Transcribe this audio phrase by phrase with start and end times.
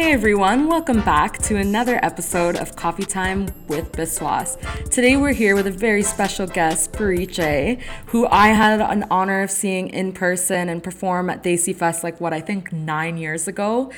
[0.00, 4.56] Hey everyone, welcome back to another episode of Coffee Time with Biswas.
[4.88, 9.50] Today we're here with a very special guest, Parichay, who I had an honor of
[9.50, 13.92] seeing in person and perform at Desi Fest like what I think nine years ago.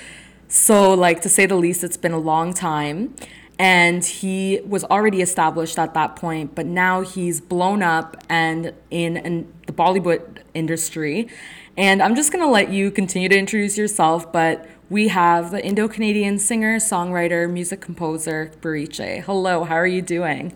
[0.49, 3.15] So, like to say the least, it's been a long time.
[3.57, 9.19] And he was already established at that point, but now he's blown up and in,
[9.19, 11.29] in the Bollywood industry.
[11.77, 15.89] And I'm just gonna let you continue to introduce yourself, but we have the Indo
[15.89, 19.23] Canadian singer, songwriter, music composer, Parichay.
[19.23, 20.55] Hello, how are you doing?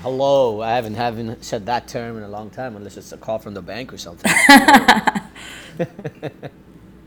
[0.00, 3.40] Hello, I haven't haven't said that term in a long time, unless it's a call
[3.40, 4.30] from the bank or something.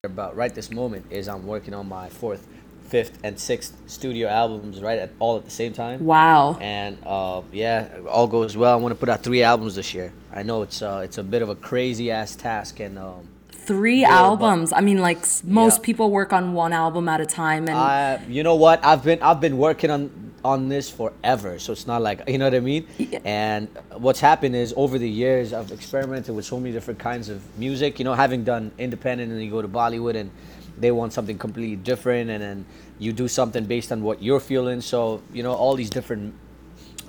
[0.04, 2.46] About right this moment is I'm working on my fourth,
[2.90, 6.04] fifth, and sixth studio albums right at all at the same time.
[6.06, 6.58] Wow.
[6.60, 8.74] And uh, yeah, all goes well.
[8.74, 10.12] I want to put out three albums this year.
[10.34, 13.30] I know it's uh, it's a bit of a crazy ass task, and um,
[13.68, 14.72] Three Yeah, albums.
[14.72, 15.84] I mean, like most Yeah.
[15.88, 18.80] people work on one album at a time, and you know what?
[18.84, 20.10] I've been I've been working on
[20.46, 22.88] on this forever, so it's not like you know what I mean.
[22.98, 23.20] Yeah.
[23.26, 27.42] And what's happened is over the years I've experimented with so many different kinds of
[27.58, 28.00] music.
[28.00, 30.32] You know, having done independent and you go to Bollywood and
[30.80, 32.66] they want something completely different, and then
[33.00, 34.80] you do something based on what you're feeling.
[34.80, 36.34] So you know, all these different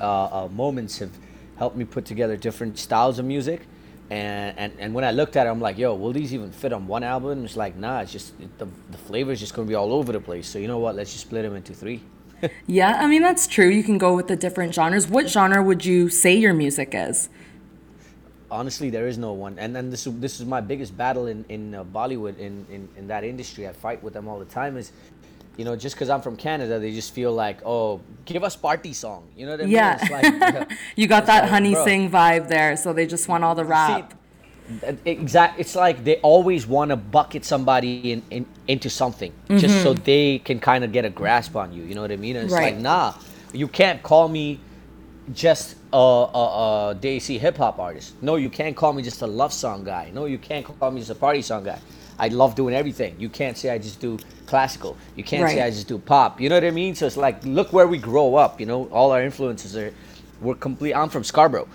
[0.01, 1.13] uh, uh, moments have
[1.57, 3.61] helped me put together different styles of music.
[4.11, 6.73] And, and, and when I looked at it, I'm like, yo, will these even fit
[6.73, 7.31] on one album?
[7.33, 10.13] And it's like, nah, it's just the, the flavor is just gonna be all over
[10.13, 10.49] the place.
[10.49, 10.95] So you know what?
[10.97, 12.03] Let's just split them into three.
[12.67, 13.69] yeah, I mean that's true.
[13.69, 15.09] You can go with the different genres.
[15.09, 17.29] What genre would you say your music is?
[18.51, 19.59] Honestly, there is no one.
[19.59, 22.89] And then this is- this is my biggest battle in in uh, Bollywood in, in
[22.97, 23.69] in that industry.
[23.69, 24.79] I fight with them all the time.
[24.79, 24.93] Is
[25.59, 28.93] you know, just because I'm from Canada, they just feel like, oh, give us party
[28.95, 29.29] song.
[29.37, 29.73] You know what I mean?
[29.73, 30.09] Yeah.
[30.11, 31.85] Like, You got that like, Honey bro.
[31.85, 34.15] Sing vibe there, so they just want all the rap.
[35.05, 35.59] Exact.
[35.59, 40.39] It's like they always want to bucket somebody in, in into something just so they
[40.41, 41.83] can kind of get a grasp on you.
[41.83, 42.37] You know what I mean?
[42.37, 42.65] And it's Mm-hmm.
[42.65, 42.75] Right.
[42.75, 43.15] like, nah,
[43.53, 44.61] you can't call me
[45.33, 48.15] just a, a, a Desi hip hop artist.
[48.23, 50.11] No, you can't call me just a love song guy.
[50.15, 51.81] No, you can't call me just a party song guy.
[52.19, 53.17] I love doing everything.
[53.19, 54.19] You can't say I just do
[54.49, 54.97] classical.
[55.15, 56.41] You can't say I just do pop.
[56.41, 56.95] You know what I mean?
[56.95, 58.59] So it's like, look where we grow up.
[58.61, 59.93] You know, all our influences are,
[60.41, 60.95] we're complete.
[60.95, 61.69] I'm from Scarborough.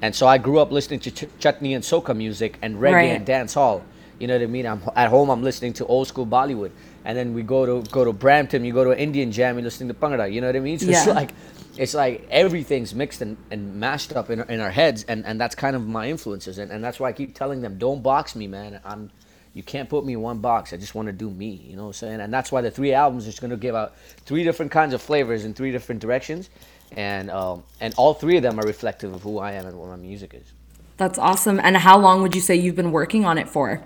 [0.00, 3.10] And so I grew up listening to ch- chutney and soca music and reggae Right.
[3.16, 3.82] and dance hall.
[4.18, 4.66] You know what I mean?
[4.66, 5.30] I'm at home.
[5.30, 6.70] I'm listening to old school Bollywood,
[7.04, 8.64] and then we go to go to Brampton.
[8.64, 9.56] You go to an Indian jam.
[9.56, 10.32] You're listening to Bhangra.
[10.32, 10.78] You know what I mean?
[10.78, 11.32] So it's like,
[11.76, 15.40] it's like everything's mixed and, and mashed up in, our- in our heads, and, and
[15.40, 18.36] that's kind of my influences, and, and that's why I keep telling them, don't box
[18.36, 18.78] me, man.
[18.84, 19.10] I'm,
[19.54, 20.72] you can't put me in one box.
[20.72, 21.50] I just want to do me.
[21.68, 22.20] You know what I'm saying?
[22.20, 25.02] And that's why the three albums is going to give out three different kinds of
[25.02, 26.50] flavors in three different directions,
[26.92, 29.88] and um, and all three of them are reflective of who I am and what
[29.88, 30.52] my music is.
[30.96, 31.60] That's awesome.
[31.60, 33.82] And how long would you say you've been working on it for?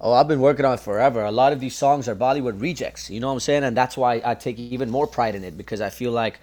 [0.00, 1.24] Oh, I've been working on it forever.
[1.24, 3.10] A lot of these songs are Bollywood rejects.
[3.10, 3.64] You know what I'm saying?
[3.64, 6.38] And that's why I take even more pride in it because I feel like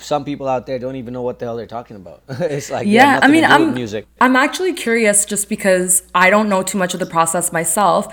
[0.00, 2.22] some people out there don't even know what the hell they're talking about.
[2.28, 4.06] it's like Yeah, I mean, to do with I'm music.
[4.20, 8.06] I'm actually curious just because I don't know too much of the process myself.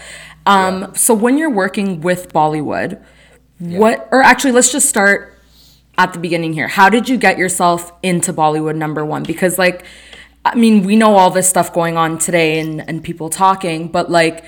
[0.45, 0.93] Um, Yeah.
[0.93, 3.01] So when you're working with Bollywood,
[3.59, 5.37] what or actually let's just start
[5.97, 6.67] at the beginning here.
[6.67, 9.23] How did you get yourself into Bollywood number one?
[9.23, 9.85] Because like,
[10.43, 14.09] I mean, we know all this stuff going on today and and people talking, but
[14.09, 14.43] like,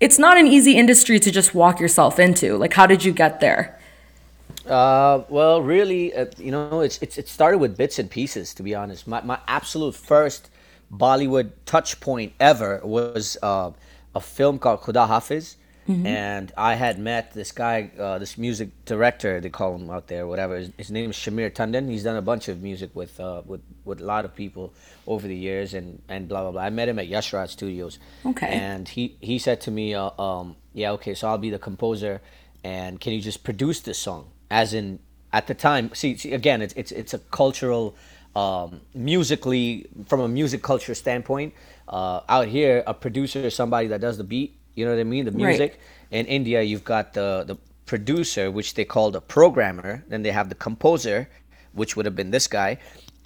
[0.00, 2.56] it's not an easy industry to just walk yourself into.
[2.56, 3.77] Like, how did you get there?
[4.68, 8.54] Uh, well, really, uh, you know, it's, it's it started with bits and pieces.
[8.54, 10.50] To be honest, my my absolute first
[10.92, 13.70] Bollywood touch point ever was uh,
[14.14, 15.56] a film called Khuda Hafiz,
[16.06, 20.26] and I had met this guy, uh, this music director, they call him out there,
[20.26, 20.56] whatever.
[20.58, 21.88] His, his name is Shamir Tandon.
[21.88, 24.74] He's done a bunch of music with uh, with with a lot of people
[25.06, 26.62] over the years, and and blah blah blah.
[26.62, 27.98] I met him at Yashraj Studios.
[28.26, 28.48] Okay.
[28.48, 32.20] And he he said to me, uh, um, yeah, okay, so I'll be the composer,
[32.62, 34.28] and can you just produce this song?
[34.50, 34.98] As in,
[35.32, 37.94] at the time, see, see again, it's it's it's a cultural,
[38.34, 41.52] um, musically from a music culture standpoint.
[41.88, 44.56] Uh, out here, a producer is somebody that does the beat.
[44.74, 45.24] You know what I mean?
[45.24, 45.46] The Right.
[45.48, 45.80] music.
[46.10, 47.56] In India, you've got the the
[47.86, 50.04] producer, which they call the programmer.
[50.08, 51.28] Then they have the composer,
[51.72, 52.78] which would have been this guy,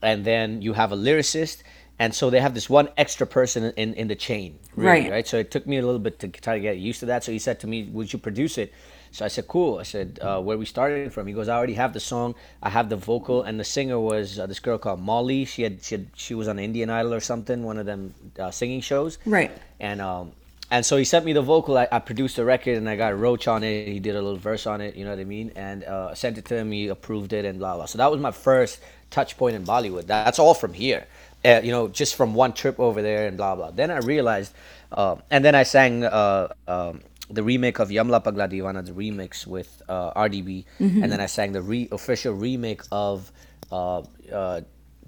[0.02, 1.62] and then you have a lyricist.
[1.98, 5.10] And so they have this one extra person in, in the chain, really, Right.
[5.10, 5.26] right?
[5.28, 7.22] So it took me a little bit to try to get used to that.
[7.22, 8.72] So he said to me, "Would you produce it?"
[9.12, 11.74] So I said, "Cool." I said, uh, "Where we started from?" He goes, "I already
[11.74, 12.34] have the song.
[12.62, 15.44] I have the vocal, and the singer was uh, this girl called Molly.
[15.44, 18.50] She had she had, she was on Indian Idol or something, one of them uh,
[18.50, 19.50] singing shows, Right.
[19.78, 20.32] And um,
[20.70, 21.76] and so he sent me the vocal.
[21.76, 23.86] I, I produced the record, and I got Roach on it.
[23.86, 24.96] He did a little verse on it.
[24.96, 25.52] You know what I mean?
[25.54, 26.72] And uh, sent it to him.
[26.72, 27.84] He approved it, and blah blah.
[27.84, 28.80] So that was my first
[29.10, 30.06] touch point in Bollywood.
[30.06, 31.06] That's all from here.
[31.44, 33.70] Uh, you know, just from one trip over there and blah blah.
[33.70, 34.54] Then I realized,
[34.90, 39.46] uh, and then I sang uh, um, the remake of Yamla Pagla Deewana, the remix
[39.46, 41.02] with uh, RDB, Mm-hmm.
[41.02, 43.32] and then I sang the re- official remake of
[43.70, 43.98] uh,
[44.32, 44.60] uh,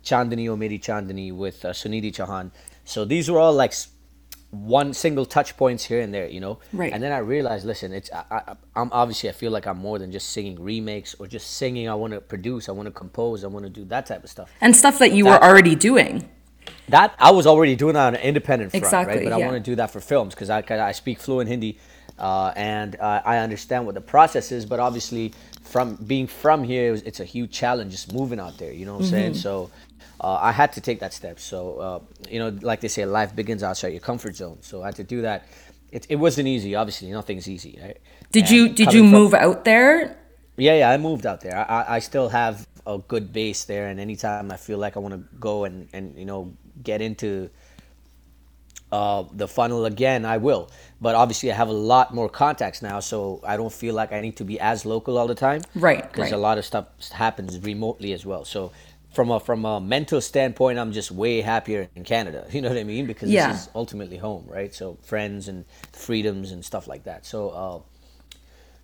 [0.03, 2.51] Chandani O Meri Chandani with uh, Sunidhi Chauhan.
[2.85, 3.73] So these were all like
[4.51, 6.59] one single touch points here and there, you know.
[6.73, 6.93] Right.
[6.93, 9.99] And then I realized, listen, it's I, I, I'm obviously I feel like I'm more
[9.99, 11.89] than just singing remakes or just singing.
[11.89, 14.31] I want to produce, I want to compose, I want to do that type of
[14.31, 14.51] stuff.
[14.61, 16.29] And stuff that you were already doing.
[16.89, 19.25] That I was already doing that on an independent front, Exactly, right?
[19.25, 21.79] But I want to do that for films because I, I speak fluent Hindi,
[22.19, 24.67] uh, and uh, I understand what the process is.
[24.67, 25.33] But obviously,
[25.63, 28.73] from being from here, it was, it's a huge challenge just moving out there.
[28.73, 29.33] You know what I'm saying?
[29.33, 29.41] Mm-hmm.
[29.41, 29.71] So
[30.21, 31.39] uh, I had to take that step.
[31.41, 32.01] So uh,
[32.31, 34.59] you know, like they say, life begins outside your comfort zone.
[34.63, 35.47] So I had to do that.
[35.91, 36.75] It, it wasn't easy.
[36.75, 37.99] Obviously, nothing's easy, right?
[38.33, 40.17] Did And you did you from- move out there?
[40.57, 41.57] yeah, yeah, I moved out there.
[41.57, 45.01] I, I, I still have a good base there, and anytime I feel like I
[45.01, 46.53] want to go and, and you know
[46.83, 47.49] get into
[48.95, 50.63] uh, the funnel again, I will.
[51.01, 53.17] But obviously, I have a lot more contacts now, so
[53.53, 55.61] I don't feel like I need to be as local all the time.
[55.89, 56.41] Right, Because right.
[56.41, 56.87] a lot of stuff
[57.25, 58.45] happens remotely as well.
[58.45, 58.61] So
[59.17, 62.41] from a from a mental standpoint, I'm just way happier in Canada.
[62.55, 63.07] You know what I mean?
[63.13, 63.49] Because Yeah.
[63.53, 64.73] this is ultimately home, right?
[64.81, 65.65] So friends and
[66.07, 67.21] freedoms and stuff like that.
[67.33, 67.39] So.
[67.63, 67.79] Uh,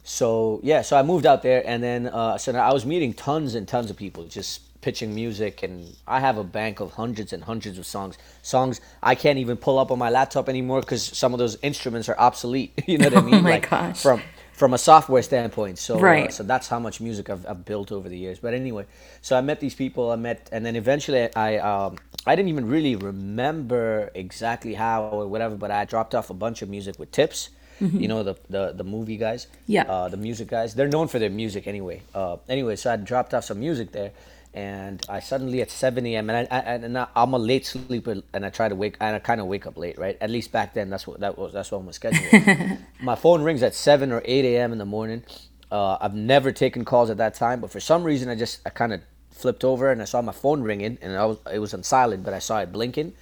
[0.02, 3.12] so yeah, so I moved out there, and then uh, so now I was meeting
[3.12, 7.32] tons and tons of people, just pitching music, and I have a bank of hundreds
[7.32, 8.16] and hundreds of songs.
[8.42, 12.08] Songs I can't even pull up on my laptop anymore because some of those instruments
[12.08, 12.72] are obsolete.
[12.86, 13.34] You know what I mean?
[13.34, 14.00] Oh my like gosh.
[14.02, 14.22] from
[14.52, 15.78] from a software standpoint.
[15.78, 16.32] So uh, Right.
[16.32, 18.38] so that's how much music I've, I've built over the years.
[18.40, 18.84] But anyway,
[19.22, 20.10] so I met these people.
[20.10, 25.26] I met, and then eventually I um, I didn't even really remember exactly how or
[25.26, 27.50] whatever, but I dropped off a bunch of music with tips.
[27.82, 29.72] You know the, the the movie guys, Mm-hmm.
[29.72, 29.84] Yeah.
[29.84, 30.74] uh, the music guys.
[30.74, 32.02] They're known for their music anyway.
[32.14, 34.10] Uh, anyway, so I dropped off some music there,
[34.52, 36.28] and I suddenly at 7 a.m.
[36.28, 39.18] and I, I and I'm a late sleeper, and I try to wake and I
[39.18, 40.16] kind of wake up late, right?
[40.20, 41.52] At least back then, that's what that was.
[41.52, 42.78] That's what my schedule was.
[43.00, 44.72] my phone rings at 7 or 8 a.m.
[44.72, 45.22] in the morning.
[45.70, 48.70] Uh, I've never taken calls at that time, but for some reason, I just I
[48.70, 51.72] kind of flipped over and I saw my phone ringing, and I was it was
[51.74, 53.14] on silent, but I saw it blinking.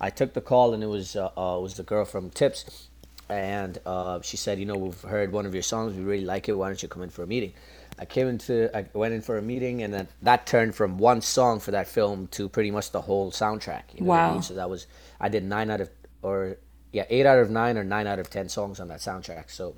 [0.00, 2.88] I took the call, and it was uh, uh, it was the girl from Tips
[3.28, 5.94] and uh, she said, "You know, we've heard one of your songs.
[5.94, 6.52] We really like it.
[6.52, 7.54] Why don't you come in for a meeting?"
[7.98, 11.20] I came into, I went in for a meeting, and then that turned from one
[11.20, 13.82] song for that film to pretty much the whole soundtrack.
[13.94, 14.32] You know what I Wow.
[14.32, 14.42] mean?
[14.42, 14.86] So that was,
[15.20, 15.90] I did nine out of,
[16.22, 16.56] or
[16.92, 19.50] yeah, eight out of nine or nine out of ten songs on that soundtrack.
[19.50, 19.74] So,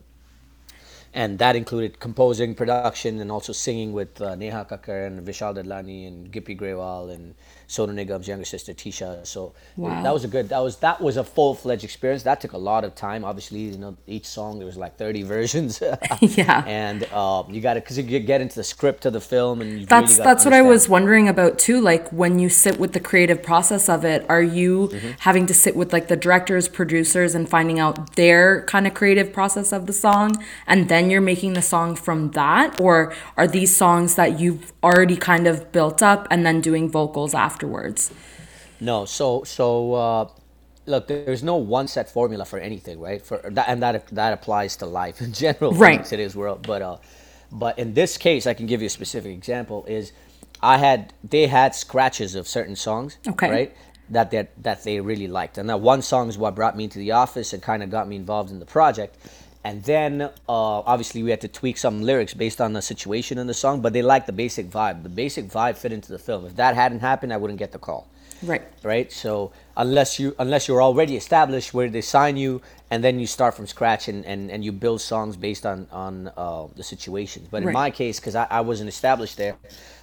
[1.15, 6.07] and that included composing, production, and also singing with uh, Neha Kakkar and Vishal Dadlani
[6.07, 7.35] and Gippy Grewal and
[7.69, 9.27] Sonu Nigam's younger sister Tisha.
[9.27, 10.03] So Wow.
[10.03, 10.49] that was a good.
[10.51, 12.23] That was that was a full fledged experience.
[12.23, 13.25] That took a lot of time.
[13.25, 15.83] Obviously, you know, each song there was like thirty versions.
[16.21, 16.63] Yeah.
[16.67, 19.81] And uh, you got to because you get into the script of the film and
[19.81, 21.81] you That's really that's what I was wondering about too.
[21.81, 25.11] Like when you sit with the creative process of it, are you Mm-hmm.
[25.21, 29.33] having to sit with like the directors, producers, and finding out their kind of creative
[29.33, 33.75] process of the song, and then you're making the song from that, or are these
[33.77, 38.13] songs that you've already kind of built up and then doing vocals afterwards?
[38.81, 40.29] No, so so uh,
[40.85, 43.23] look, there's no one set formula for anything, right?
[43.25, 46.01] For that, and that that applies to life in general, Right.
[46.01, 46.67] in today's world.
[46.67, 46.97] But uh,
[47.51, 49.85] but in this case, I can give you a specific example.
[49.89, 50.13] Is
[50.63, 53.51] I had they had scratches of certain songs, Okay.
[53.51, 53.77] right?
[54.11, 56.99] That that that they really liked, and that one song is what brought me into
[56.99, 59.17] the office and kind of got me involved in the project.
[59.67, 63.49] And then uh, obviously we had to tweak some lyrics based on the situation in
[63.49, 65.03] the song, but they liked the basic vibe.
[65.03, 66.47] The basic vibe fit into the film.
[66.47, 68.07] If that hadn't happened, I wouldn't get the call
[68.45, 68.63] Right.
[68.85, 69.11] right?
[69.11, 73.55] So unless you unless you're already established where they sign you and then you start
[73.57, 77.49] from scratch and, and, and you build songs based on on uh, the situations.
[77.51, 79.57] But in my case, because I, I wasn't established there,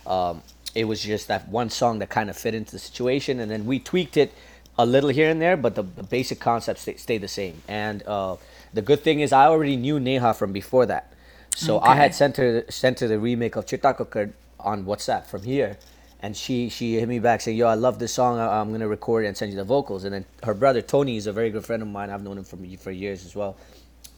[0.06, 0.42] um,
[0.76, 3.66] it was just that one song that kind of fit into the situation, and then
[3.66, 4.34] we tweaked it
[4.78, 7.62] a little here and there, but the, the basic concepts stay, stayed the same.
[7.68, 8.36] And uh,
[8.74, 11.14] the good thing is I already knew Neha from before that.
[11.56, 15.44] So I had sent her sent her the remake of Chitta Kukkad on WhatsApp from
[15.44, 15.78] here,
[16.20, 18.40] and she she hit me back saying, "Yo, I love this song.
[18.40, 21.18] I, I'm gonna record it and send you the vocals." And then her brother Tony
[21.18, 22.10] is a very good friend of mine.
[22.10, 23.56] I've known him for for years as well.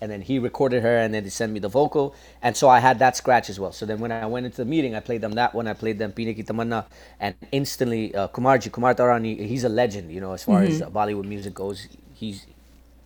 [0.01, 2.79] And then he recorded her, and then he sent me the vocal, and so I
[2.79, 3.71] had that scratch as well.
[3.71, 5.67] So then when I went into the meeting, I played them that one.
[5.67, 6.85] I played them Peene Ki Tamanna,
[7.19, 10.89] and instantly uh, Kumarji Kumar Taurani, he's a legend, you know, as far as uh,
[10.89, 11.87] Bollywood music goes.
[12.13, 12.45] He's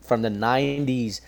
[0.01, 1.21] from the 90s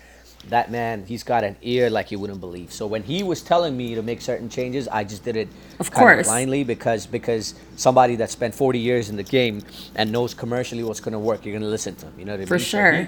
[0.50, 3.78] that man he's got an ear like you wouldn't believe so when he was telling
[3.78, 5.48] me to make certain changes i just did it
[5.80, 6.28] Of kind course.
[6.28, 9.62] blindly because because somebody that spent 40 years in the game
[9.96, 12.34] and knows commercially what's going to work you're going to listen to him you know
[12.34, 12.92] what i For mean So sure.
[12.94, 13.08] he,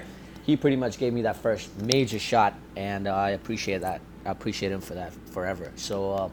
[0.52, 4.30] he pretty much gave me that first major shot and uh, i appreciate that i
[4.30, 6.28] appreciate him for that forever so uh,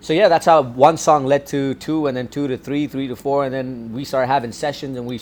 [0.00, 3.08] so yeah, that's how one song led to two, and then two to three, three
[3.08, 5.18] to four, and then we started having sessions, and we,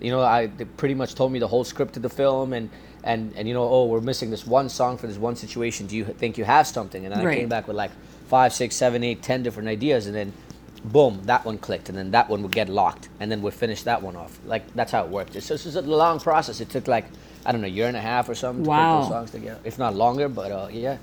[0.00, 2.70] you know, I they pretty much told me the whole script of the film, and
[3.04, 5.86] and and you know, oh, we're missing this one song for this one situation.
[5.86, 7.04] Do you think you have something?
[7.04, 7.34] And I Right.
[7.38, 7.90] came back with like
[8.28, 10.32] five, six, seven, eight, ten different ideas, and then
[10.84, 13.82] boom, that one clicked, and then that one would get locked, and then we'd finish
[13.84, 14.38] that one off.
[14.46, 15.36] Like that's how it worked.
[15.36, 16.60] It's just it's a long process.
[16.60, 17.06] It took like
[17.44, 19.00] I don't know, a year and a half or something to put Wow.
[19.00, 20.28] those songs together, if not longer.
[20.28, 20.98] But uh, yeah.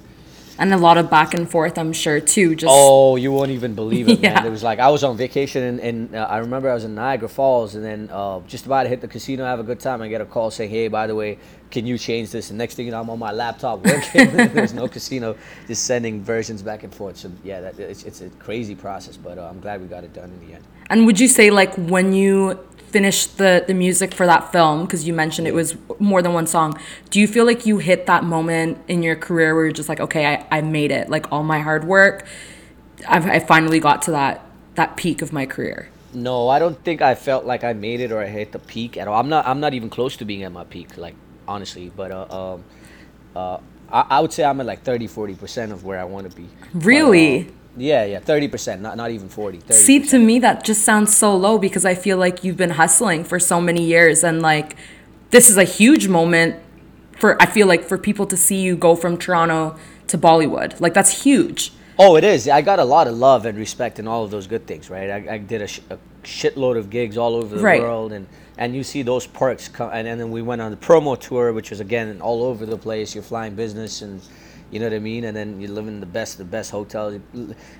[0.60, 2.54] And a lot of back and forth, I'm sure too.
[2.54, 4.34] Just Oh, you won't even believe it, Yeah.
[4.34, 4.46] man.
[4.46, 6.96] It was like I was on vacation, and, and uh, I remember I was in
[6.96, 10.02] Niagara Falls, and then uh, just about to hit the casino, have a good time.
[10.02, 11.38] I get a call saying, "Hey, by the way,
[11.72, 14.36] can you change this?" And next thing you know, I'm on my laptop working.
[14.54, 15.38] There's no casino,
[15.68, 17.16] just sending versions back and forth.
[17.18, 20.14] So yeah, that, it's, it's a crazy process, but uh, I'm glad we got it
[20.14, 20.64] done in the end.
[20.90, 22.60] And would you say like when you
[22.92, 26.48] finished the the music for that film because you mentioned it was more than one
[26.48, 26.80] song,
[27.10, 30.00] do you feel like you hit that moment in your career where you're just like,
[30.00, 31.10] okay, I, I made it.
[31.10, 32.26] Like all my hard work,
[33.08, 35.90] I've, I finally got to that that peak of my career.
[36.14, 38.98] No, I don't think I felt like I made it or I hit the peak
[38.98, 39.20] at all.
[39.20, 39.46] I'm not.
[39.46, 41.16] I'm not even close to being at my peak, like
[41.48, 41.92] honestly.
[41.96, 42.64] But uh, um,
[43.36, 43.58] uh,
[43.92, 46.36] I, I would say I'm at like 30, 40 percent of where I want to
[46.36, 46.48] be.
[46.74, 47.52] But, uh, Really?
[47.78, 48.82] yeah, yeah, thirty percent.
[48.82, 49.60] Not not even 40.
[49.60, 49.74] 30%.
[49.74, 53.24] See, to me, that just sounds so low because I feel like you've been hustling
[53.24, 54.76] for so many years, and like
[55.32, 56.56] this is a huge moment
[57.18, 59.78] for I feel like for people to see you go from Toronto
[60.08, 60.80] to Bollywood.
[60.80, 61.72] Like that's huge.
[62.02, 62.48] Oh, it is.
[62.48, 65.10] I got a lot of love and respect and all of those good things, right?
[65.10, 67.82] I, I did a, sh- a shitload of gigs all over the Right.
[67.82, 68.26] world, and
[68.60, 69.90] and you see those perks come.
[69.94, 72.78] And, and then we went on the promo tour, which was again all over the
[72.78, 73.16] place.
[73.16, 74.22] You're flying business, and
[74.72, 75.24] you know what I mean.
[75.26, 77.20] And then you're living in the best, the best hotels.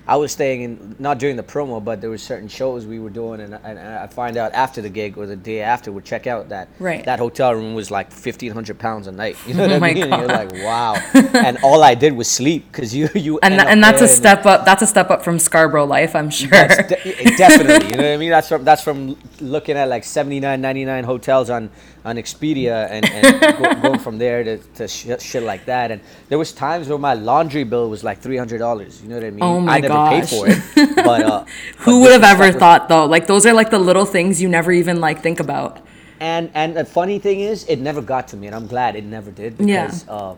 [0.08, 3.10] I was staying in not during the promo, but there were certain shows we were
[3.10, 6.28] doing, and, and I find out after the gig or the day after, we check
[6.28, 7.04] out that Right.
[7.06, 9.38] that hotel room was like fifteen hundred pounds a night.
[9.48, 10.04] You know oh what Oh I mean?
[10.04, 10.96] And you're like, wow.
[11.14, 14.02] and all I did was sleep because you you And end tha- up and that's
[14.02, 14.66] a step up.
[14.66, 16.50] That's a step up from Scarborough life, I'm sure.
[16.50, 18.30] de- definitely, you know what I mean.
[18.32, 21.70] That's from that's from looking at like 79, 99 hotels on
[22.10, 25.92] on Expedia and, and go, going from there to, to shit, shit like that.
[25.92, 29.02] And there was times where my laundry bill was like three hundred dollars.
[29.02, 29.44] You know what I mean?
[29.44, 30.14] Oh my I never gosh.
[30.14, 31.46] paid for it, but uh,
[31.86, 33.06] Who would have ever thought though?
[33.06, 35.86] Like those are like the little things you never even like think about.
[36.20, 39.06] And and the funny thing is, it never got to me, and I'm glad it
[39.06, 39.86] never did Yeah.
[39.86, 40.36] because uh,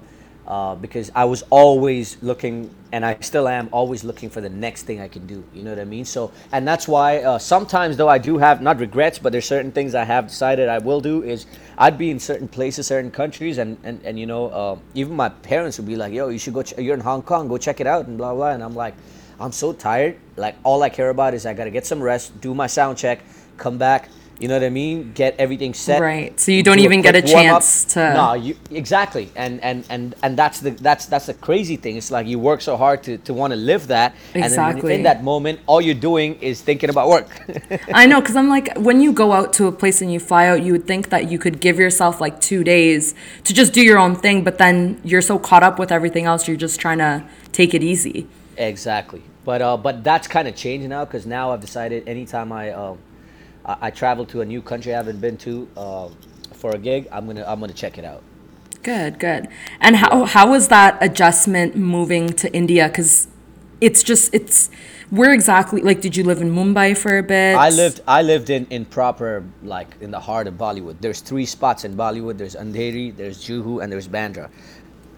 [0.52, 4.84] uh, because I was always looking, and I still am always looking for the next
[4.84, 5.42] thing I can do.
[5.54, 6.04] You know what I mean?
[6.04, 9.72] So, and that's why uh, sometimes though I do have not regrets, but there's certain
[9.72, 11.24] things I have decided I will do.
[11.24, 11.46] Is
[11.78, 15.30] I'd be in certain places, certain countries, and and and you know, uh, even my
[15.30, 16.64] parents would be like, "Yo, you should go.
[16.64, 18.52] Ch- you're in Hong Kong, go check it out," and blah blah.
[18.52, 18.96] And I'm like,
[19.40, 20.18] I'm so tired.
[20.36, 23.24] Like all I care about is I gotta get some rest, do my sound check,
[23.56, 24.10] come back.
[24.42, 25.12] You know what I mean?
[25.14, 26.02] Get everything set.
[26.02, 26.38] Right.
[26.40, 27.62] So you don't do even get a quick warm-up.
[27.62, 29.30] chance to- No, you exactly.
[29.36, 31.96] And and and and that's the that's that's the crazy thing.
[31.96, 34.96] It's like you work so hard to to want to live that, Exactly.
[34.96, 37.28] in that moment, all you're doing is thinking about work.
[37.94, 40.48] I know, because I'm like, when you go out to a place and you fly
[40.48, 43.82] out, you would think that you could give yourself like two days to just do
[43.82, 46.98] your own thing, but then you're so caught up with everything else, you're just trying
[46.98, 48.28] to take it easy.
[48.58, 49.22] exactly.
[49.44, 52.98] But uh, but that's kind of changed now because now I've decided anytime I um
[53.72, 56.10] I, I travel to a new country I haven't been to uh,
[56.54, 58.24] for a gig, I'm gonna I'm gonna check it out.
[58.84, 59.48] Good, good.
[59.80, 62.88] And how how was that adjustment moving to India?
[62.88, 63.28] Because
[63.80, 64.70] it's just it's
[65.10, 67.56] where exactly like did you live in Mumbai for a bit?
[67.56, 70.98] I lived I lived in in proper like in the heart of Bollywood.
[71.02, 72.38] There's three spots in Bollywood.
[72.38, 74.50] There's Andheri, there's Juhu, and there's Bandra.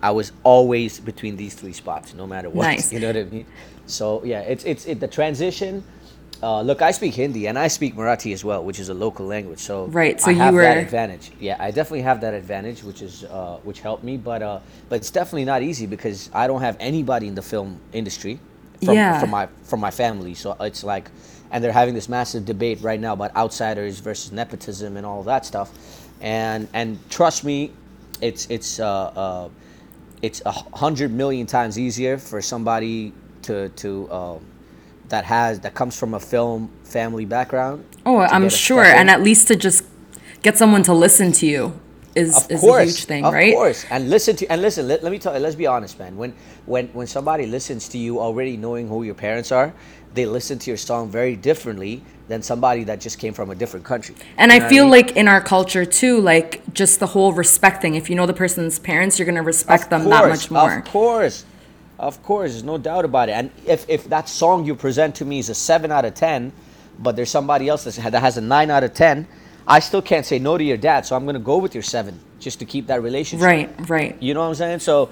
[0.02, 2.66] I was always between these three spots, no matter what.
[2.66, 2.92] Nice.
[2.94, 3.46] You know what I mean?
[3.86, 5.84] So yeah, it's it's it, the transition.
[6.44, 9.26] Uh, look, I speak Hindi and I speak Marathi as well, which is a local
[9.26, 9.60] language.
[9.60, 11.32] So Right, so I you have that advantage.
[11.40, 14.18] Yeah, I definitely have that advantage, which is uh, which helped me.
[14.18, 14.60] But uh,
[14.90, 18.40] but it's definitely not easy because I don't have anybody in the film industry
[18.84, 19.22] from, Yeah.
[19.22, 20.34] from my from my family.
[20.34, 21.10] So it's like,
[21.52, 25.46] and they're having this massive debate right now about outsiders versus nepotism and all that
[25.46, 25.72] stuff.
[26.20, 27.72] And and trust me,
[28.20, 29.50] it's it's uh, uh,
[30.22, 34.46] it's a hundred million times easier for somebody to to um,
[35.14, 36.60] that has that comes from a film
[36.96, 37.78] family background.
[38.10, 39.82] oh, I'm sure, and at least to just
[40.42, 41.64] get someone to listen to you
[42.16, 43.54] is of is course, a huge thing, of right?
[43.54, 43.86] Of course.
[43.92, 44.88] And listen to and listen.
[44.88, 45.40] Let, let me tell you.
[45.46, 46.14] Let's be honest, man.
[46.22, 46.32] When
[46.66, 49.70] when when somebody listens to you already knowing who your parents are,
[50.16, 53.86] they listen to your song very differently than somebody that just came from a different
[53.86, 54.16] country.
[54.38, 54.92] And You I know what feel mean?
[54.98, 56.52] like in our culture too, like
[56.82, 57.94] just the whole respect thing.
[58.02, 60.78] If you know the person's parents, you're gonna respect Of them that much more.
[60.80, 61.46] Of course.
[62.00, 63.34] Of course, there's no doubt about it.
[63.34, 66.52] And if, if that song you present to me is a 7 out of 10,
[67.00, 69.28] but there's somebody else that has a 9 out of 10,
[69.68, 71.06] I still can't say no to your dad.
[71.06, 73.46] So I'm going to go with your 7 just to keep that relationship.
[73.46, 74.22] Right, right.
[74.22, 74.80] You know what I'm saying?
[74.80, 75.10] So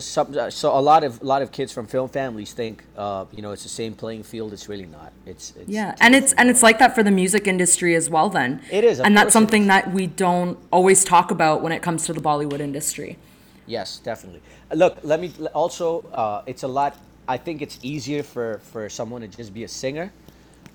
[0.00, 3.24] some uh, so a lot of a lot of kids from film families think uh,
[3.32, 4.52] you know it's the same playing field.
[4.52, 5.12] It's really not.
[5.26, 8.28] It's, it's Yeah, and it's and it's like that for the music industry as well.
[8.28, 12.06] Then It is, and that's something that we don't always talk about when it comes
[12.06, 13.18] to the Bollywood industry.
[13.66, 14.40] Yes, definitely.
[14.72, 16.02] Look, let me also.
[16.12, 16.96] Uh, it's a lot.
[17.26, 20.12] I think it's easier for for someone to just be a singer.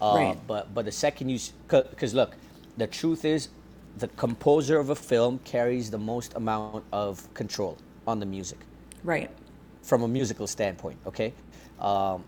[0.01, 0.37] Uh, Right.
[0.47, 1.39] But but the second you,
[1.69, 2.35] because look,
[2.75, 3.47] the truth is,
[3.99, 8.59] the composer of a film carries the most amount of control on the music
[9.03, 9.29] Right.
[9.81, 10.97] from a musical standpoint.
[11.05, 11.33] Okay.
[11.79, 12.23] Um,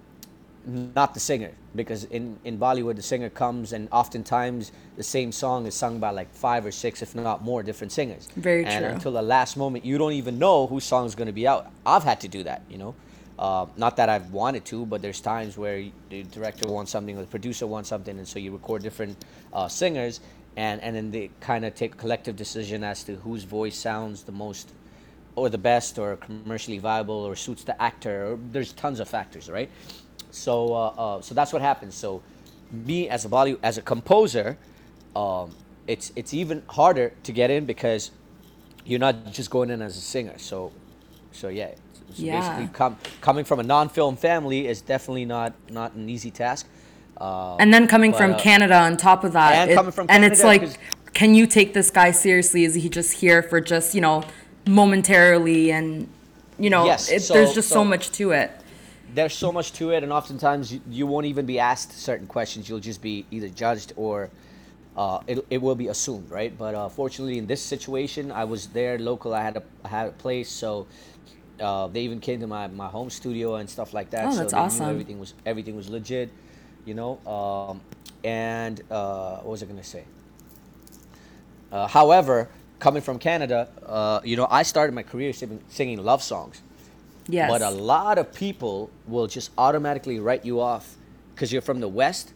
[0.66, 5.66] not the singer because in, in bollywood the singer comes and oftentimes the same song
[5.68, 8.94] is sung by like five or six if not more different singers Very and true.
[8.94, 11.72] until the last moment you don't even know whose song is going to be out
[11.86, 12.96] i've had to do that you know
[13.38, 17.22] uh, not that i've wanted to but there's times where the director wants something or
[17.22, 20.20] the producer wants something and so you record different uh, singers
[20.58, 24.24] and, and then they kind of take a collective decision as to whose voice sounds
[24.24, 24.72] the most
[25.36, 29.50] or the best or commercially viable or suits the actor or there's tons of factors
[29.50, 29.70] right
[30.32, 32.22] so uh, uh, so that's what happens so
[32.72, 34.58] me as a Bollywood as a composer
[35.16, 35.56] um,
[35.88, 38.12] it's it's even harder to get in because
[38.86, 40.72] you're not just going in as a singer so
[41.32, 41.72] so yeah
[42.10, 42.32] it's Yeah.
[42.32, 46.68] basically com- coming from a non-film family is definitely not not an easy task
[47.18, 50.08] uh, And then coming But, from uh, Canada on top of that, and coming from
[50.08, 50.80] canada, and it's like
[51.14, 52.66] can you take this guy seriously?
[52.66, 54.24] Is he just here for just you know
[54.68, 56.08] momentarily and
[56.58, 58.52] you know Yes, it, so- there's just so, so- much to it.
[59.14, 62.68] there's so much to it, and oftentimes you, you won't even be asked certain questions.
[62.68, 64.30] You'll just be either judged or
[64.98, 66.58] uh, it, it will be assumed, right?
[66.58, 69.34] But uh, fortunately, in this situation, I was there local.
[69.34, 70.88] I had a I had a place, so
[71.62, 74.26] uh, they even came to my, my home studio and stuff like that.
[74.28, 74.90] Oh, so that's knew awesome.
[74.90, 76.30] everything was everything was legit,
[76.86, 77.20] you know.
[77.28, 77.82] Um,
[78.24, 80.04] and uh, what was I gonna say?
[81.72, 82.48] Uh, however,
[82.80, 86.62] coming from Canada, uh, you know, I started my career singing, singing love songs.
[87.28, 87.50] Yes.
[87.50, 90.96] But a lot of people will just automatically write you off
[91.34, 92.34] because you're from the West,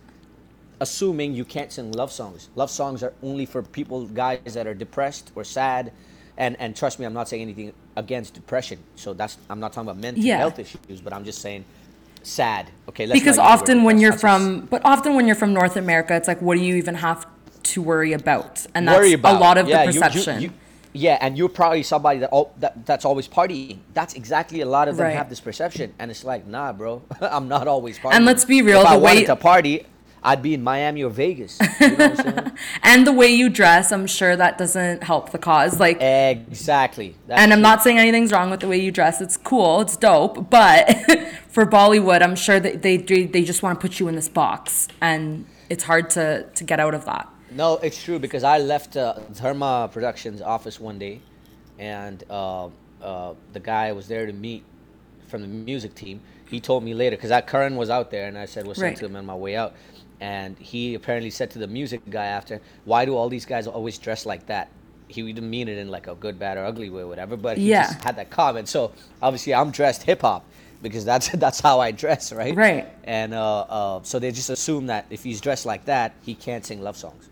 [0.82, 2.50] assuming you can't sing love songs.
[2.56, 5.92] Love songs are only for people, guys that are depressed or sad.
[6.38, 8.80] And, and trust me, I'm not saying anything against depression.
[8.96, 10.38] So that's I'm not talking about mental Yeah.
[10.38, 11.66] health issues, but I'm just saying
[12.24, 12.70] sad.
[12.88, 15.36] Okay, let's because not use the word often when you're from but often when you're
[15.36, 17.28] from North America, it's like what do you even have
[17.64, 18.66] to worry about?
[18.74, 20.42] And that's about a lot of yeah, the you- you- perception.
[20.42, 20.52] you-
[20.92, 23.78] yeah, and you're probably somebody that, al- that that's always partying.
[23.94, 25.16] That's exactly a lot of them Right.
[25.16, 28.14] have this perception, and it's like, nah, bro, I'm not always partying.
[28.16, 29.86] And let's be real, If I the way- wanted to party,
[30.24, 31.60] I'd be in Miami or Vegas.
[31.80, 32.52] You know what
[32.84, 35.80] and the way you dress, I'm sure that doesn't help the cause.
[35.80, 37.16] Like exactly.
[37.28, 37.64] That's and I'm true.
[37.64, 39.22] not saying anything's wrong with the way you dress.
[39.22, 39.82] It's cool.
[39.82, 40.50] It's dope.
[40.50, 40.90] But
[41.50, 44.28] for Bollywood, I'm sure that they they they just want to put you in this
[44.28, 47.30] box, and it's hard to to get out of that.
[47.52, 51.20] No, it's true because I left uh, Dharma Productions office one day,
[51.78, 52.68] and uh,
[53.02, 54.64] uh, the guy I was there to meet
[55.28, 56.22] from the music team.
[56.50, 58.98] He told me later because Karan was out there, and I said what's up Right.
[58.98, 59.74] to him on my way out,
[60.20, 63.98] and he apparently said to the music guy after, "Why do all these guys always
[63.98, 64.70] dress like that?"
[65.08, 67.36] He didn't mean it in like a good, bad, or ugly way, or whatever.
[67.36, 67.84] But he Yeah.
[67.84, 68.68] just had that comment.
[68.70, 70.44] So obviously, I'm dressed hip hop
[70.84, 72.56] because that's that's how I dress, right?
[72.56, 72.88] Right.
[73.06, 76.64] And uh, uh, so they just assume that if he's dressed like that, he can't
[76.66, 77.28] sing love songs.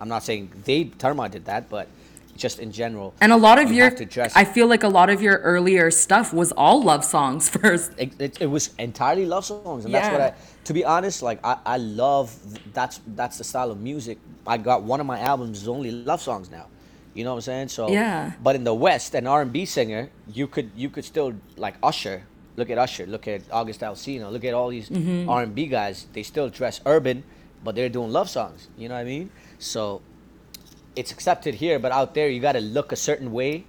[0.00, 1.88] I'm not saying they Dharma did that, but
[2.36, 3.14] just in general.
[3.20, 4.28] And a lot of you your.
[4.34, 7.92] I feel like a lot of your earlier stuff was all love songs first.
[7.96, 10.34] it, it, it was entirely love songs, and that's what I.
[10.64, 12.34] To be honest, like I, I love
[12.74, 14.18] that's that's the style of music.
[14.46, 16.66] I got one of my albums is only love songs now.
[17.14, 17.68] You know what I'm saying?
[17.68, 18.32] So Yeah.
[18.42, 22.24] But in the West, an R&B singer, you could you could still like Usher.
[22.56, 23.06] Look at Usher.
[23.06, 24.30] Look at August Alsina.
[24.30, 25.28] Look at all these Mm-hmm.
[25.28, 26.06] R&B guys.
[26.12, 27.22] They still dress urban,
[27.64, 28.68] but they're doing love songs.
[28.76, 29.30] You know what I mean?
[29.58, 30.02] So
[30.94, 33.64] it's accepted here, but out there you got to look a certain way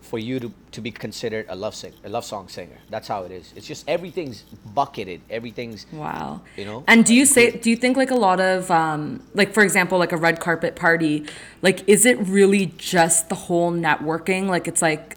[0.00, 2.78] for you to, to be considered a love sing a love song singer.
[2.88, 3.52] That's how it is.
[3.54, 4.42] It's just everything's
[4.74, 5.20] bucketed.
[5.28, 6.40] Everything's Wow.
[6.56, 6.84] You know?
[6.86, 9.98] And do you say do you think like a lot of um like for example
[9.98, 11.26] like a red carpet party
[11.62, 15.16] like is it really just the whole networking like it's like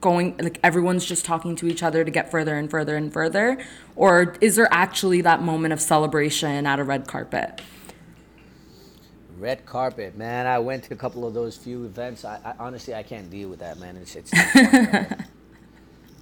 [0.00, 3.58] going like everyone's just talking to each other to get further and further and further
[3.96, 7.60] or is there actually that moment of celebration at a red carpet?
[9.40, 10.46] Red carpet, man.
[10.46, 12.24] I went to a couple of those few events.
[12.24, 13.96] I, I honestly I can't deal with that, man.
[13.96, 15.18] It's it's not fun at all.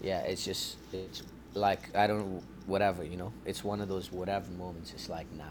[0.02, 1.22] yeah, it's just it's
[1.54, 3.33] like I don't whatever, you know.
[3.44, 4.92] It's one of those whatever moments.
[4.94, 5.44] It's like nah.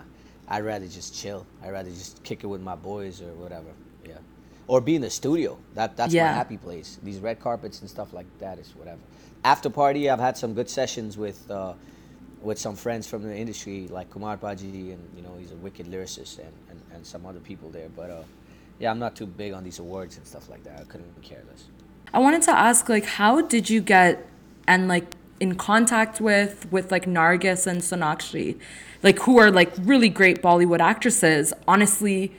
[0.48, 1.46] I'd rather just chill.
[1.62, 3.68] I'd rather just kick it with my boys or whatever.
[4.08, 4.14] Yeah.
[4.68, 5.58] Or be in the studio.
[5.76, 6.28] That that's Yeah.
[6.28, 7.00] my happy place.
[7.04, 9.02] These red carpets and stuff like that is whatever.
[9.44, 11.74] After party, I've had some good sessions with uh,
[12.42, 15.88] with some friends from the industry like Kumar Paji and you know he's a wicked
[15.88, 17.90] lyricist and, and, and some other people there.
[17.96, 18.24] But uh,
[18.80, 20.80] yeah, I'm not too big on these awards and stuff like that.
[20.80, 21.66] I couldn't care less.
[22.14, 24.26] I wanted to ask like how did you get
[24.68, 25.06] and like
[25.40, 28.60] in contact with with like Nargis and Sonakshi,
[29.04, 31.54] like who are like really great Bollywood actresses.
[31.68, 32.32] Honestly,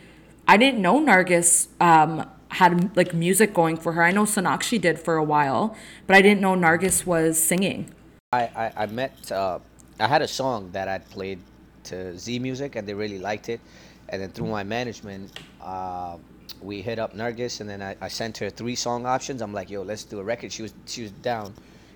[0.46, 4.02] I didn't know Nargis um, had like music going for her.
[4.02, 7.92] I know Sonakshi did for a while, but I didn't know Nargis was singing.
[8.32, 9.58] I, I, I met, uh,
[10.00, 11.40] I had a song that I'd played
[11.84, 13.60] to Zee Music and they really liked it.
[14.08, 16.16] And then through my management, uh,
[16.62, 19.42] we hit up Nargis and then I, I sent her three song options.
[19.42, 20.52] I'm like, yo, let's do a record.
[20.52, 21.52] She was, she was down.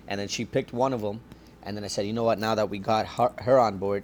[0.07, 1.21] And then she picked one of them.
[1.63, 4.03] And then I said, you know what, now that we got her, her on board,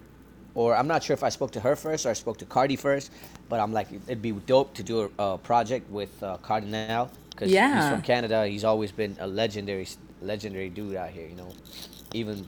[0.56, 2.78] or I'm not sure if I spoke to her first or I spoke to Cardi
[2.78, 3.12] first,
[3.50, 7.52] but I'm like, it'd be dope to do a, a project with uh, Kardinal because
[7.52, 7.82] Yeah.
[7.82, 8.48] he's from Canada.
[8.48, 9.88] He's always been a legendary,
[10.22, 11.28] legendary dude out here.
[11.28, 11.50] You know,
[12.14, 12.48] even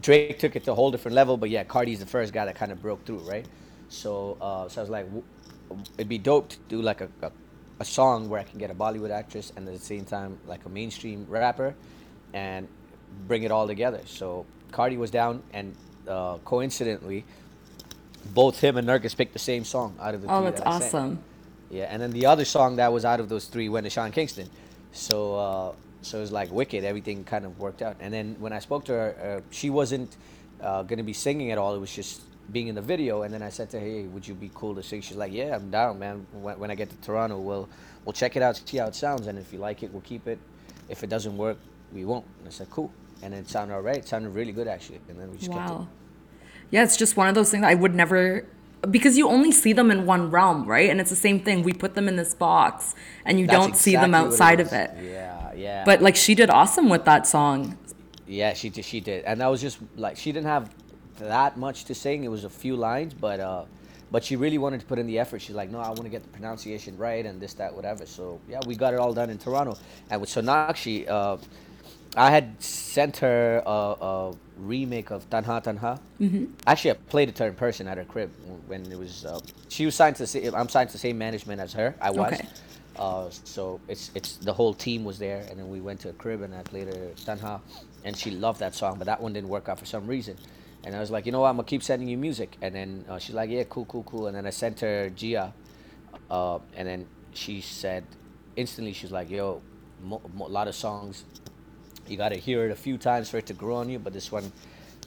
[0.00, 2.54] Drake took it to a whole different level, but yeah, Cardi's the first guy that
[2.56, 3.46] kind of broke through, right?
[3.88, 5.24] So, uh, so I was like, w-
[5.98, 7.30] it'd be dope to do like a, a,
[7.80, 10.64] a song where I can get a Bollywood actress and at the same time like
[10.64, 11.74] a mainstream rapper,
[12.32, 12.68] and
[13.26, 14.00] bring it all together.
[14.06, 15.74] So Cardi was down, and
[16.06, 17.24] uh, coincidentally,
[18.34, 21.22] both him and Nargis picked the same song out of the Oh, that's that awesome.
[21.70, 24.10] Yeah, and then the other song that was out of those three went to Sean
[24.12, 24.48] Kingston.
[24.92, 26.84] So uh, so it was like wicked.
[26.84, 27.96] Everything kind of worked out.
[28.00, 30.16] And then when I spoke to her, uh, she wasn't
[30.60, 31.74] uh, gonna be singing at all.
[31.74, 33.22] It was just being in the video.
[33.22, 35.32] And then I said to her, "Hey, would you be cool to sing?" She's like,
[35.32, 36.26] "Yeah, I'm down, man.
[36.32, 37.68] When, when I get to Toronto, we'll
[38.04, 40.26] we'll check it out, see how it sounds, and if you like it, we'll keep
[40.26, 40.38] it.
[40.88, 41.58] If it doesn't work,
[41.92, 43.98] we won't." And I said, "Cool." And it sounded alright.
[43.98, 45.00] It sounded really good actually.
[45.08, 45.72] And then we just kept it.
[45.72, 45.88] Wow.
[46.70, 48.46] Yeah, it's just one of those things I would never
[48.88, 50.88] because you only see them in one realm, right?
[50.88, 51.62] And it's the same thing.
[51.62, 54.72] We put them in this box and you That's don't see them exactly outside of
[54.72, 54.90] it.
[55.02, 55.84] Yeah, yeah.
[55.84, 57.76] But like she did awesome with that song.
[58.26, 58.84] Yeah, she did.
[58.84, 60.74] She did, and that was just like she didn't have
[61.18, 62.24] that much to sing.
[62.24, 63.64] It was a few lines, but uh,
[64.10, 65.40] but she really wanted to put in the effort.
[65.40, 68.06] She's like, no, I want to get the pronunciation right and this, that, whatever.
[68.06, 69.76] So yeah, we got it all done in Toronto.
[70.10, 71.36] And with Sonakshi, uh,
[72.16, 76.00] I had sent her a, a remake of Tanha Tanha.
[76.20, 76.46] Mm-hmm.
[76.66, 78.30] Actually, I played it to her in person at her crib
[78.66, 79.24] when it was.
[79.24, 80.54] Uh, she was signed to the same.
[80.54, 81.94] I'm signed to the same management as her.
[82.00, 82.32] I was.
[82.32, 82.46] Okay.
[82.96, 86.12] Uh, so it's it's the whole team was there, and then we went to a
[86.12, 87.60] crib and I played her Tanha,
[88.04, 90.36] and she loved that song, but that one didn't work out for some reason.
[90.82, 93.04] And I was like, you know what, I'm gonna keep sending you music, and then
[93.08, 94.26] uh, she's like, yeah, cool, cool, cool.
[94.26, 95.52] And then I sent her Gia,
[96.30, 98.04] uh, and then she said,
[98.56, 99.62] instantly, she's like, yo,
[100.02, 101.24] mo- mo- a lot of songs,
[102.10, 104.30] you gotta hear it a few times for it to grow on you, but this
[104.32, 104.50] one,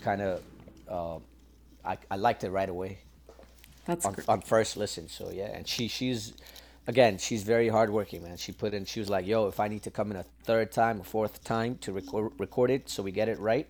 [0.02, 0.42] kind of,
[0.89, 1.18] uh,
[1.86, 3.00] I I liked it right away
[3.86, 4.30] That's on, great.
[4.30, 5.08] on first listen.
[5.10, 6.34] So yeah, and she she's
[6.88, 8.38] again she's very hardworking, man.
[8.38, 8.86] She put in.
[8.86, 11.44] She was like, "Yo, if I need to come in a third time, a fourth
[11.44, 13.68] time to record record it, so we get it right,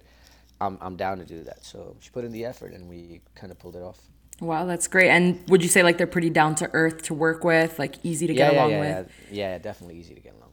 [0.61, 3.51] I'm I'm down to do that." So she put in the effort, and we kind
[3.51, 3.99] of pulled it off.
[4.41, 5.09] Wow, that's great.
[5.09, 8.27] And would you say like they're pretty down to earth to work with, like easy
[8.27, 9.11] to Yeah, get yeah, along yeah, with?
[9.31, 10.49] yeah, yeah, definitely easy to get along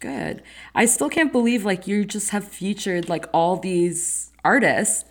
[0.00, 0.42] Good.
[0.74, 5.04] I still can't believe like you just have featured like all these artists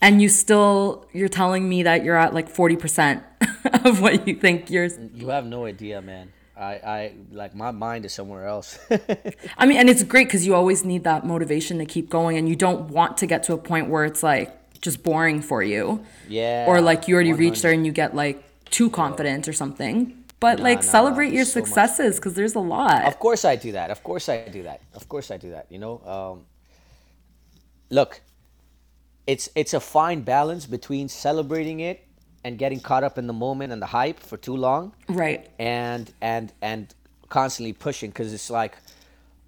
[0.00, 3.22] and you still you're telling me that you're at like 40%
[3.84, 6.32] of what you think you're You have no idea, man.
[6.56, 8.78] I I like my mind is somewhere else.
[9.58, 12.48] I mean and it's great cuz you always need that motivation to keep going and
[12.48, 16.04] you don't want to get to a point where it's like just boring for you
[16.28, 16.64] yeah.
[16.68, 20.14] or like you already reached there and you get like too confident or something.
[20.40, 23.04] But Nah, like nah, nah, celebrate your so successes cuz there's a lot.
[23.04, 23.90] Of course I do that.
[23.90, 24.80] Of course I do that.
[24.94, 25.66] Of course I do that.
[25.70, 26.44] You know, um,
[27.90, 28.20] look,
[29.26, 32.04] it's it's a fine balance between celebrating it
[32.44, 35.48] and getting caught up in the moment and the hype for too long, Right.
[35.58, 36.94] and and and
[37.28, 38.76] constantly pushing because it's like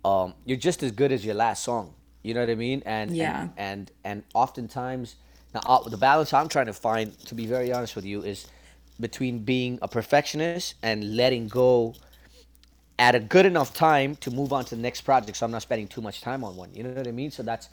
[0.04, 1.94] um, you're just as good as your last song.
[2.22, 2.82] You know what I mean?
[2.84, 3.40] And Yeah.
[3.42, 5.16] and and, and oftentimes
[5.54, 8.46] now uh, the balance I'm trying to find, to be very honest with you, is
[9.00, 11.94] between being a perfectionist and letting go
[12.98, 15.62] at a good enough time to move on to the next project so i'm not
[15.62, 16.70] spending too much time on one.
[16.74, 17.30] You know what i mean?
[17.30, 17.68] So that's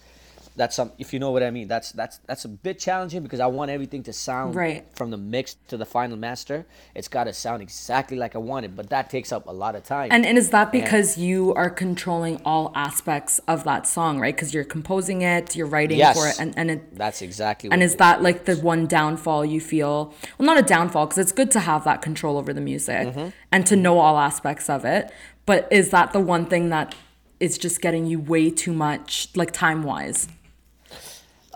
[0.57, 3.39] that's some if you know what i mean that's that's that's a bit challenging because
[3.39, 4.83] i want everything to sound Right.
[4.95, 6.65] from the mix to the final master
[6.95, 9.75] it's got to sound exactly like i want it but that takes up a lot
[9.75, 14.19] of time And, and is that because you are controlling all aspects of that song,
[14.19, 14.35] right?
[14.35, 17.81] Because you're composing it, you're writing yes for it, and, and it that's exactly and
[17.83, 20.13] is that like the one downfall you feel?
[20.37, 23.27] Well, not a downfall because it's good to have that control over the music Mm-hmm.
[23.51, 25.11] and to know all aspects of it.
[25.45, 26.95] But is that the one thing that
[27.39, 30.27] is just getting you way too much, like time wise?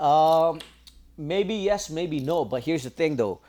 [0.02, 0.60] Um,
[1.18, 2.44] maybe yes, maybe no.
[2.44, 3.40] But here's the thing, though.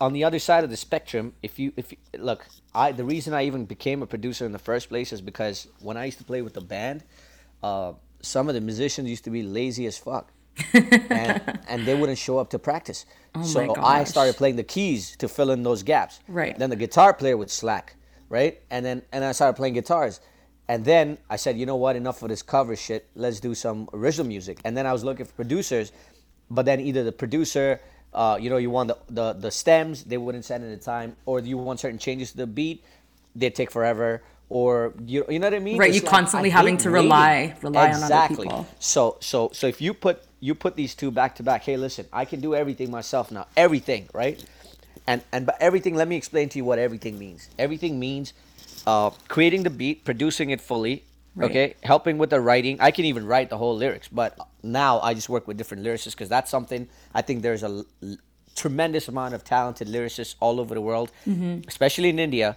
[0.00, 3.34] On the other side of the spectrum, if you if you, look, I the reason
[3.34, 6.24] I even became a producer in the first place is because when I used to
[6.24, 7.02] play with the band,
[7.62, 10.30] uh, some of the musicians used to be lazy as fuck,
[10.72, 13.04] and, and they wouldn't show up to practice.
[13.42, 16.20] so my I started playing the keys to fill in those gaps.
[16.28, 16.56] Right.
[16.56, 17.96] Then the guitar player would slack,
[18.28, 18.60] right?
[18.70, 20.20] And then and I started playing guitars.
[20.68, 21.96] And then I said, you know what?
[21.96, 23.06] Enough of this cover shit.
[23.14, 24.58] Let's do some original music.
[24.64, 25.92] And then I was looking for producers,
[26.50, 27.80] but then either the producer,
[28.14, 31.16] uh, you know, you want the, the the stems, they wouldn't send in the time,
[31.26, 32.82] or you want certain changes to the beat,
[33.36, 34.22] they'd take forever.
[34.48, 35.78] Or you, you know what I mean?
[35.78, 37.04] Right, It's you're like, constantly having to waiting.
[37.10, 38.46] rely- rely on other exactly.
[38.46, 38.66] people.
[38.78, 42.06] So so so if you put you put these two back to back, hey, listen,
[42.12, 43.46] I can do everything myself now.
[43.56, 44.42] Everything, right?
[45.06, 47.48] And and but everything, let me explain to you what everything means.
[47.58, 48.32] Everything means
[48.86, 51.04] uh, creating the beat, producing it fully,
[51.36, 51.50] Right.
[51.50, 52.76] okay, helping with the writing.
[52.80, 56.12] I can even write the whole lyrics, but now I just work with different lyricists
[56.12, 58.16] because that's something I think there's a l-
[58.54, 61.10] tremendous amount of talented lyricists all over the world,
[61.66, 62.56] especially in India,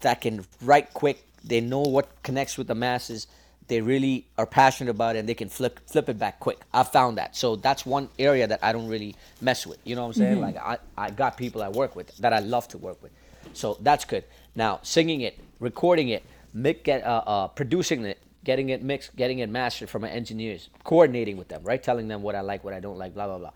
[0.00, 1.24] that can write quick.
[1.44, 3.28] They know what connects with the masses.
[3.68, 6.58] They really are passionate about it, and they can flip flip it back quick.
[6.74, 9.78] I found that, so that's one area that I don't really mess with.
[9.84, 10.40] You know what I'm saying?
[10.40, 13.12] Like I, I got people I work with that I love to work with,
[13.52, 14.24] so that's good.
[14.56, 19.40] Now singing it, recording it, mic- get, uh, uh, producing it, getting it mixed, getting
[19.40, 21.82] it mastered from my engineers, coordinating with them, right?
[21.82, 23.50] Telling them what I like, what I don't like, blah blah blah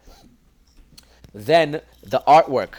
[1.33, 2.75] then the artwork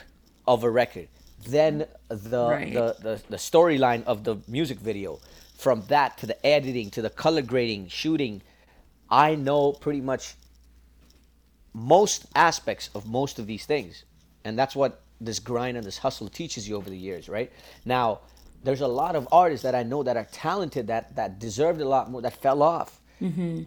[0.48, 1.08] of a record,
[1.48, 2.74] then the Right.
[2.74, 5.20] the, the, the storyline of the music video,
[5.58, 8.42] from that to the editing to the color grading, shooting,
[9.10, 10.36] I know pretty much
[11.74, 14.04] most aspects of most of these things.
[14.44, 17.52] And that's what this grind and this hustle teaches you over the years, right?
[17.86, 18.20] Now,
[18.64, 21.88] there's a lot of artists that I know that are talented that that deserved a
[21.88, 23.00] lot more that fell off.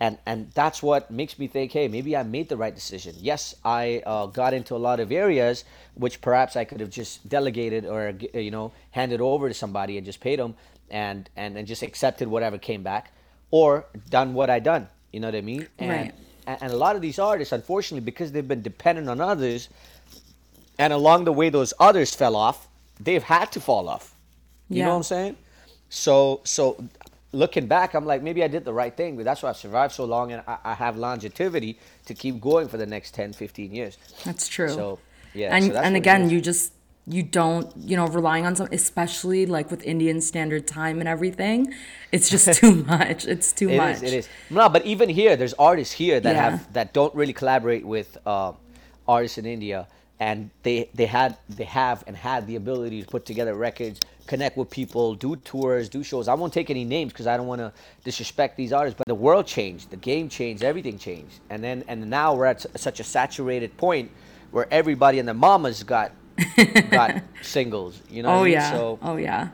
[0.00, 3.14] And and that's what makes me think, hey, maybe I made the right decision.
[3.20, 7.28] Yes, I uh, got into a lot of areas which perhaps I could have just
[7.28, 10.54] delegated or you know handed over to somebody and just paid them
[10.90, 13.12] and and and just accepted whatever came back,
[13.50, 14.88] or done what I done.
[15.12, 15.68] You know what I mean?
[15.78, 16.14] And, Right.
[16.46, 19.68] and and a lot of these artists, unfortunately, because they've been dependent on others,
[20.78, 24.13] and along the way those others fell off, they've had to fall off.
[24.70, 24.84] You Yeah.
[24.86, 25.36] know what I'm saying?
[25.88, 26.82] So so
[27.32, 29.92] looking back, I'm like, maybe I did the right thing, but that's why I've survived
[29.94, 33.74] so long and I, I have longevity to keep going for the next 10, 15
[33.74, 33.98] years.
[34.24, 34.68] That's true.
[34.68, 34.98] So,
[35.34, 36.72] yeah, and so and again, you just
[37.06, 41.74] you don't you know relying on some, especially like with Indian standard time and everything.
[42.12, 43.26] It's just too much.
[43.26, 43.96] It's too It much.
[43.96, 44.02] is.
[44.02, 44.28] It is.
[44.50, 46.42] No, but even here, there's artists here that Yeah.
[46.50, 48.52] have that don't really collaborate with uh,
[49.06, 49.86] artists in India,
[50.20, 54.56] and they they had they have and had the ability to put together records, connect
[54.56, 56.28] with people, do tours, do shows.
[56.28, 57.72] I won't take any names because I don't want to
[58.04, 58.96] disrespect these artists.
[58.96, 62.64] But the world changed, the game changed, everything changed, and then and now we're at
[62.80, 64.10] such a saturated point
[64.50, 66.12] where everybody and their mamas got
[66.90, 68.00] got singles.
[68.10, 68.28] You know?
[68.30, 68.52] what I Oh mean?
[68.52, 68.70] yeah.
[68.72, 69.48] So oh yeah.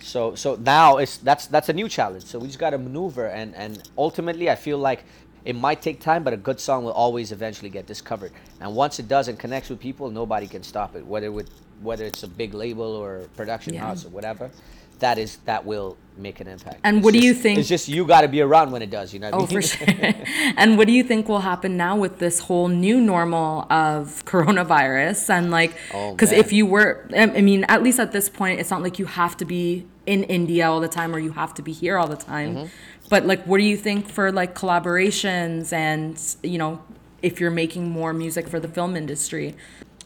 [0.00, 2.24] so so now it's that's that's a new challenge.
[2.24, 5.04] So we just got to maneuver, and and ultimately, I feel like
[5.46, 8.32] it might take time, but a good song will always eventually get discovered.
[8.60, 11.06] And once it does and connects with people, nobody can stop it.
[11.06, 11.48] Whether with
[11.82, 13.82] whether it's a big label or production Yeah.
[13.86, 14.50] house or whatever,
[14.98, 16.80] that is that will make an impact.
[16.84, 18.90] And It's what do you think- It's just you got to be around when it
[18.90, 19.12] does.
[19.14, 19.30] You know.
[19.30, 19.48] What I Oh, mean?
[19.48, 19.86] for sure.
[20.56, 25.30] and what do you think will happen now with this whole new normal of coronavirus?
[25.30, 26.40] And like, Oh, because man.
[26.40, 29.06] if you were, I I mean, at least at this point, it's not like you
[29.06, 32.08] have to be in India all the time or you have to be here all
[32.08, 32.50] the time.
[32.54, 32.66] Mm-hmm.
[33.08, 36.82] But like, what do you think for like collaborations and, you know,
[37.22, 39.54] if you're making more music for the film industry?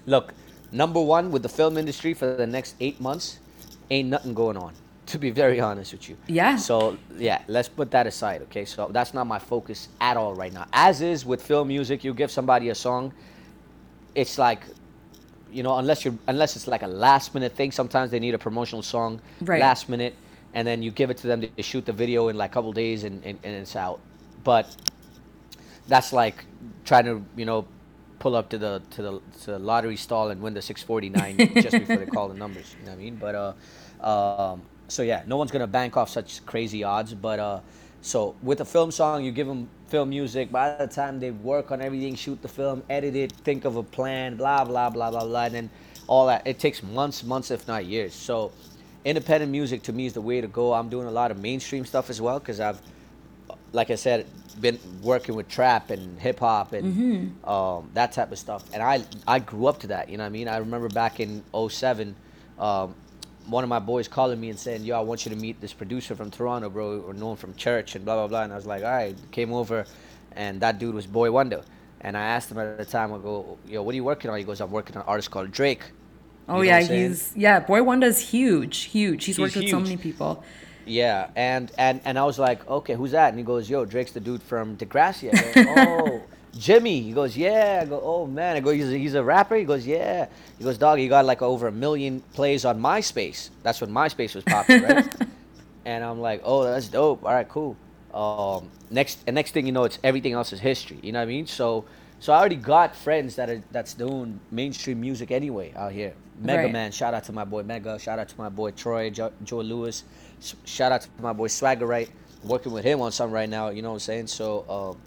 [0.07, 0.35] Look,
[0.73, 3.39] number one with the film industry for the next eight months,
[3.91, 4.73] ain't nothing going on.
[5.11, 6.17] To be very honest with you.
[6.29, 6.55] Yeah.
[6.55, 8.43] So yeah, let's put that aside.
[8.43, 10.67] Okay, so that's not my focus at all right now.
[10.73, 13.13] As is with film music, you give somebody a song,
[14.15, 14.63] it's like,
[15.51, 17.73] you know, unless you're unless it's like a last minute thing.
[17.73, 19.61] Sometimes they need a promotional song Right.
[19.61, 20.15] last minute,
[20.55, 22.73] and then you give it to them to shoot the video in like a couple
[22.73, 24.01] days and, and, and it's out.
[24.43, 24.75] But
[25.87, 26.45] that's like
[26.85, 27.67] trying to you know
[28.19, 31.73] pull up to the to the, to the lottery stall and win the 649 just
[31.73, 35.23] before they call the numbers you know what i mean but uh um so yeah
[35.27, 37.61] no one's gonna bank off such crazy odds but uh
[38.03, 41.71] so with a film song you give them film music by the time they work
[41.71, 45.25] on everything shoot the film edit it think of a plan blah blah blah blah
[45.25, 45.71] blah and then
[46.07, 48.53] all that it takes months months if not years so
[49.05, 51.85] independent music to me is the way to go i'm doing a lot of mainstream
[51.85, 52.81] stuff as well because i've
[53.73, 54.27] like I said,
[54.61, 56.87] been working with trap and hip hop and
[57.45, 58.65] um, that type of stuff.
[58.73, 60.09] And I I grew up to that.
[60.09, 60.49] You know what I mean?
[60.49, 62.15] I remember back in 07,
[62.59, 62.95] um,
[63.47, 65.73] one of my boys calling me and saying, "Yo, I want you to meet this
[65.73, 68.67] producer from Toronto, bro, or known from church and blah blah blah." And I was
[68.67, 69.87] like, "All right." Came over,
[70.33, 71.63] and that dude was Boi-1Da.
[72.03, 74.39] And I asked him at the time, I go, "Yo, what are you working on?"
[74.39, 75.93] He goes, "I'm working on an artist called Drake."
[76.51, 77.61] Oh You know what yeah, he's yeah.
[77.61, 79.25] Boi-1Da's huge, huge.
[79.25, 80.45] He's, He's worked with so many people.
[80.85, 83.29] Yeah, and and and I was like, okay, who's that?
[83.29, 85.31] And he goes, yo, Drake's the dude from Degrassi.
[85.33, 86.23] I go, oh,
[86.59, 87.01] Jimmy.
[87.03, 87.81] He goes, yeah.
[87.83, 88.57] I go, oh man.
[88.57, 89.55] I go, he's a, he's a rapper.
[89.55, 90.27] He goes, yeah.
[90.59, 93.51] He goes, dog, he got like over a million plays on MySpace.
[93.63, 95.15] That's when MySpace was popular, right?
[95.85, 97.25] and I'm like, oh, that's dope.
[97.25, 97.77] All right, cool.
[98.13, 100.99] Um, next and next thing you know, it's everything else is history.
[101.03, 101.47] You know what I mean?
[101.47, 101.85] So
[102.21, 106.15] so I already got friends that are that's doing mainstream music anyway out here.
[106.39, 106.73] Mega Right.
[106.73, 107.99] Man, shout out to my boy Mega.
[107.99, 110.05] Shout out to my boy Troy, jo- Joe Lewis.
[110.65, 112.11] Shout out to my boy Swagger Right.
[112.45, 113.71] Working with him on something right now.
[113.71, 114.27] You know what I'm saying?
[114.29, 115.01] So um,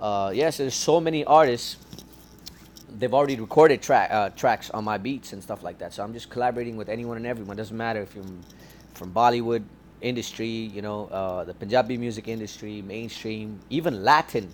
[0.00, 1.76] uh, yes, there's so many artists
[2.98, 5.92] they've already recorded track uh, tracks on my beats and stuff like that.
[5.94, 7.56] So I'm just collaborating with anyone and everyone.
[7.56, 8.24] Doesn't matter if you're
[8.94, 9.64] from Bollywood
[10.00, 14.50] industry, you know, uh, the Punjabi music industry, mainstream, even Latin.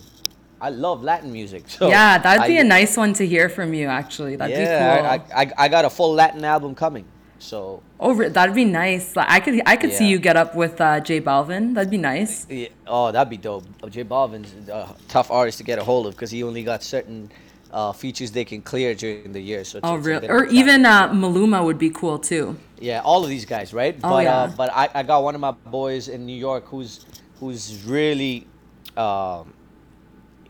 [0.61, 1.65] I love Latin music.
[1.69, 3.87] So yeah, that'd be a a nice one to hear from you.
[3.87, 4.65] Actually, that'd be cool.
[4.65, 7.05] yeah, I, I, I got a full Latin album coming.
[7.39, 9.15] So oh, that'd be nice.
[9.15, 11.75] Like, I could I could see you get up with uh, J Balvin.
[11.75, 12.47] That'd be nice.
[12.51, 13.65] yeah, oh, that'd be dope.
[13.91, 17.31] J Balvin's a tough artist to get a hold of because he only got certain
[17.73, 19.63] uh, features they can clear during the year.
[19.63, 20.29] So Oh, really?
[20.29, 22.57] Or even uh, Maluma would be cool too.
[22.81, 23.95] Yeah, all of these guys, right?
[24.03, 24.37] Oh, but yeah.
[24.37, 27.07] uh, but I, I got one of my boys in New York who's
[27.39, 28.47] who's really
[28.97, 29.53] um,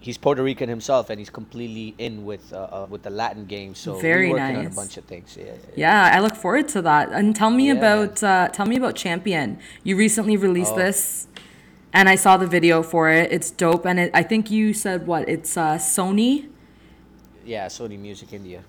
[0.08, 3.74] he's Puerto Rican himself and he's completely in with uh, uh, with the Latin game.
[3.74, 4.74] So Very we're working on a nice.
[4.80, 5.36] bunch of things.
[5.38, 5.44] Yeah.
[5.44, 6.10] yeah.
[6.10, 7.12] Yeah, I look forward to that.
[7.12, 9.58] And tell me Yeah, about uh, tell me about Champion.
[9.84, 10.84] You recently released Oh.
[10.84, 11.28] this,
[11.92, 13.30] and I saw the video for it.
[13.36, 15.28] It's dope, and it, I think you said what?
[15.28, 16.48] It's uh, Sony.
[17.44, 18.60] Yeah, Sony Music India.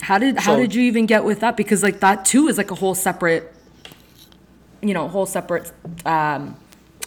[0.00, 1.56] How did how So- did you even get with that?
[1.56, 3.44] Because like that too is like a whole separate,
[4.88, 5.70] you know, whole separate
[6.04, 6.56] um,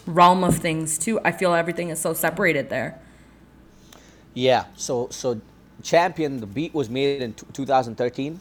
[0.07, 1.19] realm of things too.
[1.25, 3.01] I feel everything is so separated there.
[4.36, 4.65] Yeah.
[4.76, 5.41] So so
[5.82, 8.39] Champion, the beat was made in t- 2013.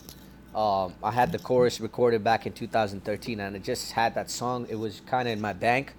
[0.54, 4.66] Um, I had the chorus recorded back in 2013, and it just had that song.
[4.68, 5.94] It was kind of in my bank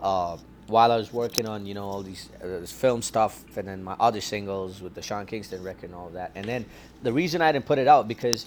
[0.00, 0.36] uh,
[0.68, 3.82] while I was working on you know all these uh, this film stuff, and then
[3.82, 6.32] my other singles with the Sean Kingston record and all that.
[6.34, 6.66] And then
[7.02, 8.46] the reason I didn't put it out because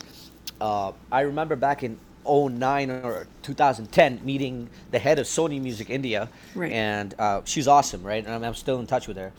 [0.62, 6.30] uh, I remember back in 09 or 2010 meeting the head of Sony Music India,
[6.56, 6.72] Right.
[6.72, 8.24] and uh, she's awesome, right?
[8.26, 9.32] And I'm, I'm still in touch with her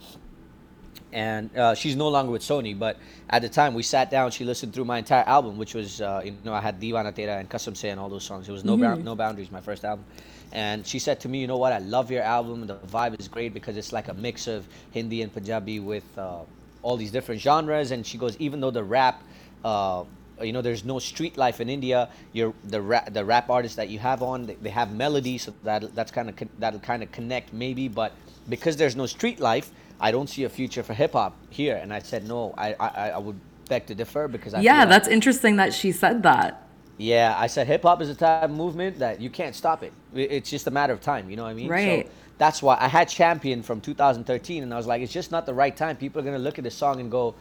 [1.12, 2.78] and uh, she's no longer with Sony.
[2.78, 2.98] But
[3.28, 4.30] at the time, we sat down.
[4.30, 7.38] She listened through my entire album, which was uh, you know I had Divana Tera
[7.38, 8.48] and Kasam Se and all those songs.
[8.48, 10.04] It was no Bound- no boundaries, my first album.
[10.52, 11.72] And she said to me, you know what?
[11.72, 12.66] I love your album.
[12.66, 16.40] The vibe is great because it's like a mix of Hindi and Punjabi with uh,
[16.82, 17.92] all these different genres.
[17.92, 19.22] And she goes, even though the rap.
[19.64, 20.04] Uh,
[20.42, 22.08] you know, there's no street life in India.
[22.32, 25.52] You're the rap, the rap artists that you have on, they, they have melody, so
[25.64, 27.88] that that's kind of that'll kind of connect maybe.
[27.88, 28.12] But
[28.48, 31.76] because there's no street life, I don't see a future for hip hop here.
[31.76, 34.78] And I said no, I I, I would beg to differ because I yeah, feel
[34.80, 36.66] like- that's interesting that she said that.
[36.98, 39.92] yeah, I said hip hop is a type of movement that you can't stop it.
[40.14, 41.30] It's just a matter of time.
[41.30, 41.68] You know what I mean?
[41.68, 42.06] Right.
[42.06, 45.44] So that's why I had Champion from 2013, and I was like, it's just not
[45.46, 45.96] the right time.
[45.96, 47.34] People are gonna look at the song and go,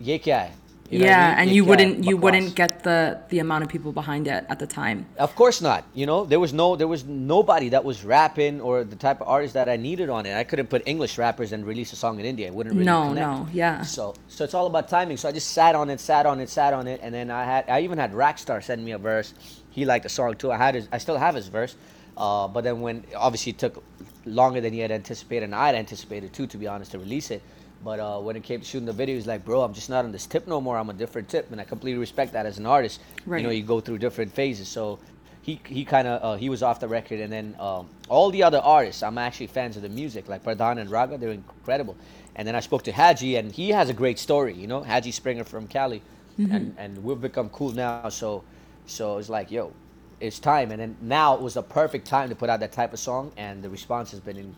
[0.00, 0.50] "Ye kya hai?"
[0.92, 1.38] You know what I yeah, mean?
[1.40, 2.20] and Ye you wouldn't you Bakwas.
[2.20, 5.06] wouldn't get the the amount of people behind it at the time.
[5.18, 5.84] Of course not.
[5.94, 9.26] You know, there was no, there was nobody that was rapping or the type of
[9.28, 10.34] artist that I needed on it.
[10.36, 12.46] I couldn't put English rappers and release a song in India.
[12.46, 13.26] It wouldn't really No, connect.
[13.26, 13.80] no, yeah.
[13.82, 15.16] So, so it's all about timing.
[15.16, 17.44] So I just sat on it, sat on it, sat on it, and then I
[17.44, 19.32] had, I even had Raxstar send me a verse.
[19.70, 20.52] He liked the song too.
[20.52, 21.74] I had his, I still have his verse.
[22.18, 23.82] Uh, but then when obviously it took
[24.26, 27.30] longer than he had anticipated, and I had anticipated too, to be honest, to release
[27.30, 27.40] it.
[27.84, 30.04] But uh, when it came to shooting the video, he's like, "Bro, I'm just not
[30.04, 30.76] on this tip no more.
[30.78, 33.00] I'm a different tip," and I completely respect that as an artist.
[33.40, 34.68] You know, you go through different phases.
[34.68, 34.98] So
[35.42, 38.42] he he kind of uh, he was off the record, and then um, all the
[38.42, 41.96] other artists, I'm actually fans of the music, like Pradhan and Raga, they're incredible.
[42.36, 44.54] And then I spoke to Haji, and he has a great story.
[44.54, 46.02] You know, Haji Springer from Cali,
[46.38, 48.08] and and we've become cool now.
[48.08, 48.44] So
[48.86, 49.72] so it's like, yo,
[50.20, 50.70] it's time.
[50.70, 53.32] And then now it was the perfect time to put out that type of song,
[53.36, 54.54] and the response has been in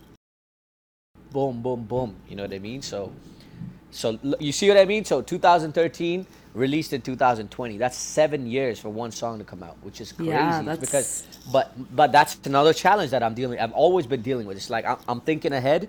[1.34, 2.10] boom, boom, boom.
[2.28, 2.80] You know what I mean?
[2.82, 3.12] So,
[3.90, 5.04] so you see what I mean?
[5.04, 7.76] So 2013 released in 2020.
[7.78, 10.30] That's seven years for one song to come out, which is crazy.
[10.30, 11.08] Yeah, that's- because,
[11.52, 13.58] but but that's another challenge that I'm dealing.
[13.58, 14.56] I've always been dealing with.
[14.56, 15.88] It's like I'm, I'm thinking ahead,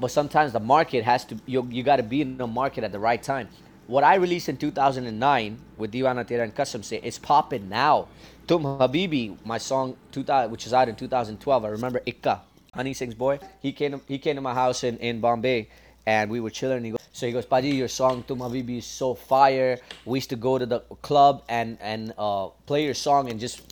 [0.00, 1.34] but sometimes the market has to.
[1.46, 3.48] You you got to be in the market at the right time.
[3.86, 8.06] What I released in 2009 with Diwana Tera and Kasam Se, it's popping now.
[8.46, 11.64] Tum Habibi, my song 2000, which is out in 2012.
[11.64, 12.40] I remember Ikka,
[12.74, 13.38] Honey Singh's boy.
[13.60, 15.68] He came to, he came to my house in, in Bombay,
[16.06, 16.78] and we were chilling.
[16.78, 19.78] And he goes, so he goes, Paji, your song Tum Habibi is so fire.
[20.04, 23.62] We used to go to the club and and uh, play your song and just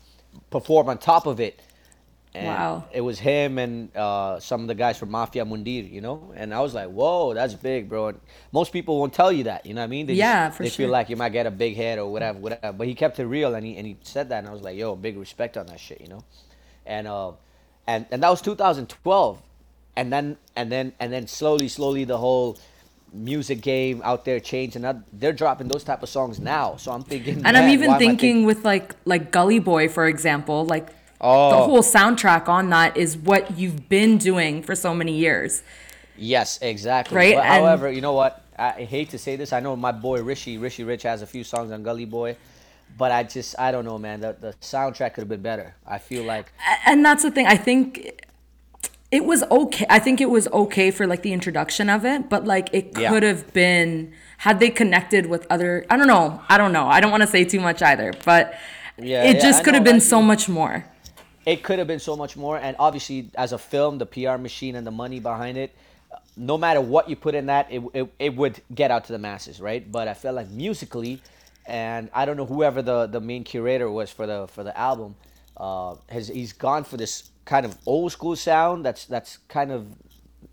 [0.51, 1.61] perform on top of it.
[2.35, 2.85] And Wow.
[2.93, 6.33] It was him and uh, some of the guys from Mafia Mundeer, you know?
[6.37, 8.09] And I was like, whoa, that's big, bro.
[8.09, 8.21] And
[8.53, 10.07] most people won't tell you that, you know what I mean?
[10.07, 10.85] They Yeah, just, for They sure.
[10.85, 12.73] feel like you might get a big head or whatever, whatever.
[12.75, 14.41] But he kept it real and he, and he said that.
[14.41, 16.23] And I was like, yo, big respect on that shit, you know?
[16.85, 17.33] And, uh,
[17.89, 19.43] and, and that was 2012.
[19.97, 22.57] And then, and then, and then slowly, slowly the whole
[23.13, 26.77] music game out there changed and they're dropping those type of songs now.
[26.77, 29.59] So I'm thinking, And I'm even why am I think- thinking with like like Gully
[29.59, 31.51] Boy, for example, like Oh.
[31.51, 35.63] the whole soundtrack on that is what you've been doing for so many years.
[36.17, 37.17] Yes, exactly.
[37.17, 38.45] Right, and- however, you know what?
[38.57, 39.53] I hate to say this.
[39.53, 42.37] I know my boy Rishi, Rishi Rich has a few songs on Gully Boy,
[42.99, 44.21] but I just I don't know, man.
[44.21, 45.75] The the soundtrack could have been better.
[45.87, 46.53] I feel like
[46.87, 48.25] and that's the thing i think
[49.11, 52.45] it was okay i think it was okay for like the introduction of it but
[52.45, 53.09] like it Yeah.
[53.11, 57.01] could have been had they connected with other i don't know i don't know i
[57.01, 58.55] don't want to say too much either but
[58.99, 60.85] Yeah, it yeah, just I could have been so much more
[61.47, 62.59] it could have been so much more.
[62.59, 65.71] And obviously, as a film, the PR machine and the money behind it,
[66.37, 69.19] no matter what you put in that, it, it, it would get out to the
[69.19, 69.91] masses, right?
[69.91, 71.23] But I felt like musically,
[71.69, 75.15] and I don't know whoever the, the main curator was for the for the album,
[75.57, 79.87] uh, has he's gone for this kind of old school sound that's that's kind of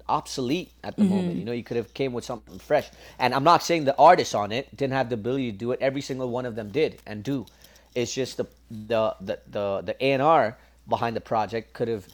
[0.08, 1.36] obsolete at the moment.
[1.38, 2.90] You know, you could have came with something fresh.
[3.18, 5.80] And I'm not saying the artists on it didn't have the ability to do it.
[5.82, 7.46] Every single one of them did and do.
[7.96, 10.58] It's just the the the the the A and R
[10.88, 12.06] behind the project could have.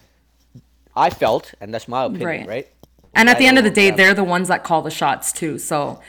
[0.95, 2.47] I felt, and that's my opinion, Right.
[2.47, 2.67] right?
[3.13, 3.95] and at the end of the day yeah.
[3.95, 5.99] they're the ones that call the shots too so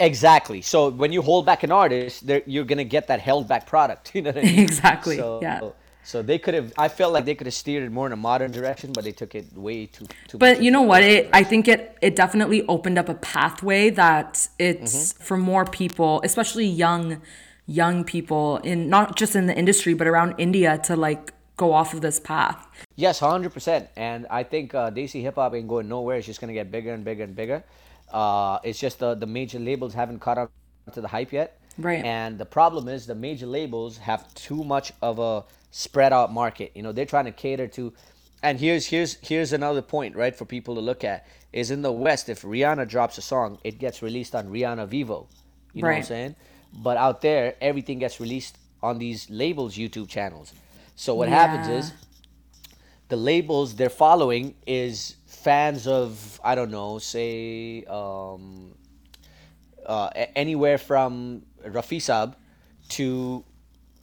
[0.00, 0.62] Exactly.
[0.62, 4.12] So when you hold back an artist, you're gonna get that held back product.
[4.14, 4.60] You know what I mean?
[4.60, 5.60] Exactly, So, yeah.
[6.04, 6.72] So they could have.
[6.78, 9.12] I felt like they could have steered it more in a modern direction, but they
[9.12, 10.06] took it way too.
[10.26, 13.90] too but you know what it i think it it definitely opened up a pathway
[13.90, 15.22] that it's Mm-hmm.
[15.24, 17.20] for more people especially young
[17.66, 21.92] young people in not just in the industry but around india to like go off
[21.92, 23.88] of this path Yes, hundred percent.
[23.96, 26.16] And I think uh, Desi hip hop ain't going nowhere.
[26.18, 27.62] It's just gonna get bigger and bigger and bigger.
[28.12, 30.50] Uh, it's just the the major labels haven't caught up
[30.92, 31.60] to the hype yet.
[31.78, 32.04] Right.
[32.04, 36.72] And the problem is the major labels have too much of a spread out market.
[36.74, 37.92] You know, they're trying to cater to.
[38.42, 41.92] And here's here's here's another point, right, for people to look at is in the
[41.92, 42.28] West.
[42.28, 45.26] If Rihanna drops a song, it gets released on Rihanna Vevo.
[45.72, 46.36] You know what I'm saying?
[46.72, 50.52] But out there, everything gets released on these labels' YouTube channels.
[50.96, 51.92] So what happens is
[53.08, 55.16] the labels they're following is
[55.48, 58.74] fans of I don't know, say um,
[59.86, 62.34] uh, anywhere from Rafi Saab
[62.96, 63.44] to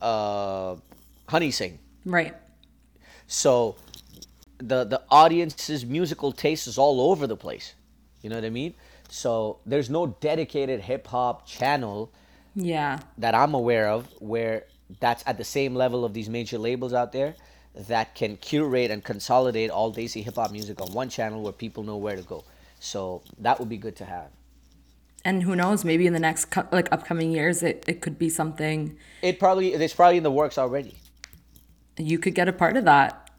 [0.02, 0.76] uh,
[1.30, 1.78] Honey Singh.
[2.04, 2.34] right
[3.28, 3.76] So
[4.58, 7.76] the the audience's musical taste is all over the place.
[8.24, 8.74] You know what I mean?
[9.10, 12.12] So there's no dedicated hip hop channel
[12.56, 12.94] yeah
[13.24, 14.66] that I'm aware of where
[15.00, 17.36] that's at the same level of these major labels out there
[17.76, 21.84] that can curate and consolidate all Desi hip hop music on one channel where people
[21.84, 22.44] know where to go.
[22.80, 24.30] So that would be good to have.
[25.26, 28.96] and who knows maybe in the next like upcoming years it, it could be something
[29.22, 30.94] It probably it's probably in the works already.
[31.98, 33.30] you could get a part of that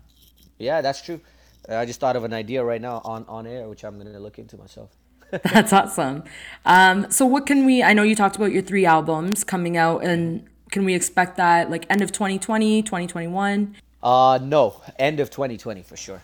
[0.58, 1.20] Yeah, that's true.
[1.68, 4.38] I just thought of an idea right now on on air, which I'm gonna look
[4.38, 4.90] into myself.
[5.52, 6.22] that's awesome
[6.64, 10.04] um so what can we i know you talked about your three albums coming out
[10.04, 13.74] and can we expect that like end of 2020 2021
[14.06, 16.22] Uh, no, end of 2020 for sure.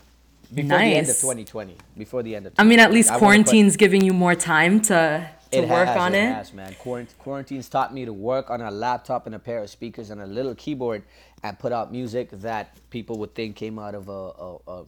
[0.55, 1.76] Before the end of 2020.
[1.99, 2.53] Before the end of.
[2.57, 3.11] i mean at least 2020.
[3.11, 6.33] I wanna put- quarantine's giving you more time to to work has, on it, It
[6.33, 6.74] Has, man.
[6.83, 10.20] Quarant- quarantine's taught me to work on a laptop and a pair of speakers and
[10.20, 11.03] a little keyboard
[11.43, 14.85] and put out music that people would think came out of a, a, a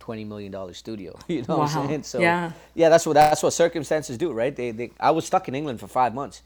[0.00, 1.18] twenty million dollar studio.
[1.28, 2.02] You know what I'm saying?
[2.04, 2.52] So Yeah.
[2.74, 4.56] yeah, that's what that's what circumstances do, right?
[4.56, 6.42] They, they I was stuck in England for five months,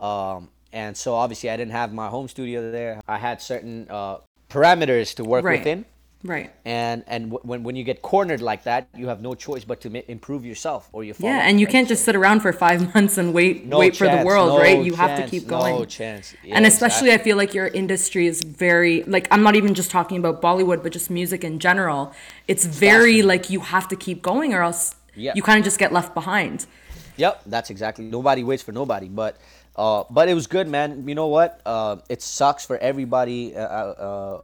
[0.00, 3.02] um, and so obviously I didn't have my home studio there.
[3.06, 4.16] I had certain uh,
[4.52, 5.58] parameters to work Right.
[5.60, 5.84] within
[6.24, 9.64] right and and w- when when you get cornered like that, you have no choice
[9.70, 11.28] but to ma- improve yourself or you fall.
[11.28, 11.72] yeah and you right?
[11.74, 14.58] can't just sit around for five months and wait No wait for the world no
[14.66, 16.26] right you have to chance, keep no going chance.
[16.56, 17.22] and especially exactly.
[17.22, 20.80] i feel like your industry is very like i'm not even just talking about bollywood
[20.84, 22.02] but just music in general
[22.52, 24.82] it's very like you have to keep going or else
[25.16, 25.32] Yeah.
[25.36, 26.66] you kind of just get left behind
[27.18, 28.04] Yep, that's exactly.
[28.18, 29.32] Nobody waits for nobody, but
[29.76, 31.06] uh, but it was good, man.
[31.08, 31.60] You know what?
[31.64, 34.40] Uh, it sucks for everybody uh, uh,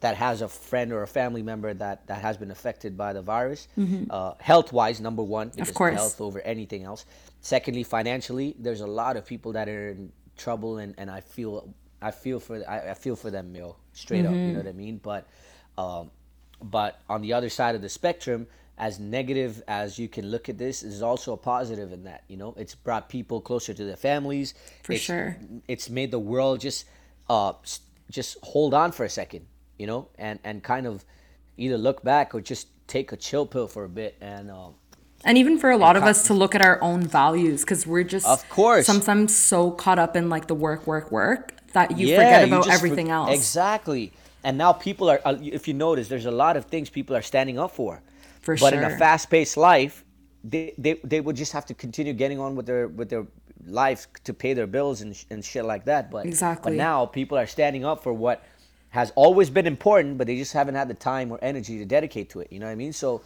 [0.00, 3.22] that has a friend or a family member that that has been affected by the
[3.22, 3.66] virus.
[4.10, 5.76] Uh, health wise, number one, because Mm-hmm.
[5.76, 5.94] course.
[5.94, 7.04] health over anything else.
[7.40, 11.72] Secondly, financially, there's a lot of people that are in trouble, and, and I feel
[12.00, 14.34] I feel for I, I feel for them, yo, straight up.
[14.34, 15.00] You know what I mean?
[15.02, 15.26] But
[15.76, 16.10] um,
[16.62, 18.46] but on the other side of the spectrum,
[18.78, 22.36] as negative as you can look at this, is also a positive in that you
[22.36, 24.54] know it's brought people closer to their families.
[24.84, 25.36] For It's- sure.
[25.66, 26.84] it's made the world just
[27.28, 27.52] uh
[28.10, 29.46] just hold on for a second,
[29.78, 31.04] you know, and and kind of
[31.56, 34.50] either look back or just take a chill pill for a bit and.
[34.50, 34.74] Um,
[35.24, 38.04] and even for a lot of us to look at our own values because we're
[38.04, 38.86] just Of course.
[38.86, 42.64] sometimes so caught up in like the work work work that you Yeah, forget about
[42.66, 44.12] just everything for- else Exactly.
[44.44, 47.22] And now people are, uh, if you notice, there's a lot of things people are
[47.22, 48.00] standing up for.
[48.56, 50.04] For but in a fast-paced life,
[50.44, 53.26] they, they they would just have to continue getting on with their with their
[53.66, 56.10] life to pay their bills and, and shit like that.
[56.10, 56.72] But Exactly.
[56.72, 58.44] But now people are standing up for what
[58.90, 62.30] has always been important, but they just haven't had the time or energy to dedicate
[62.30, 62.50] to it.
[62.50, 62.92] You know what I mean?
[62.92, 63.20] So,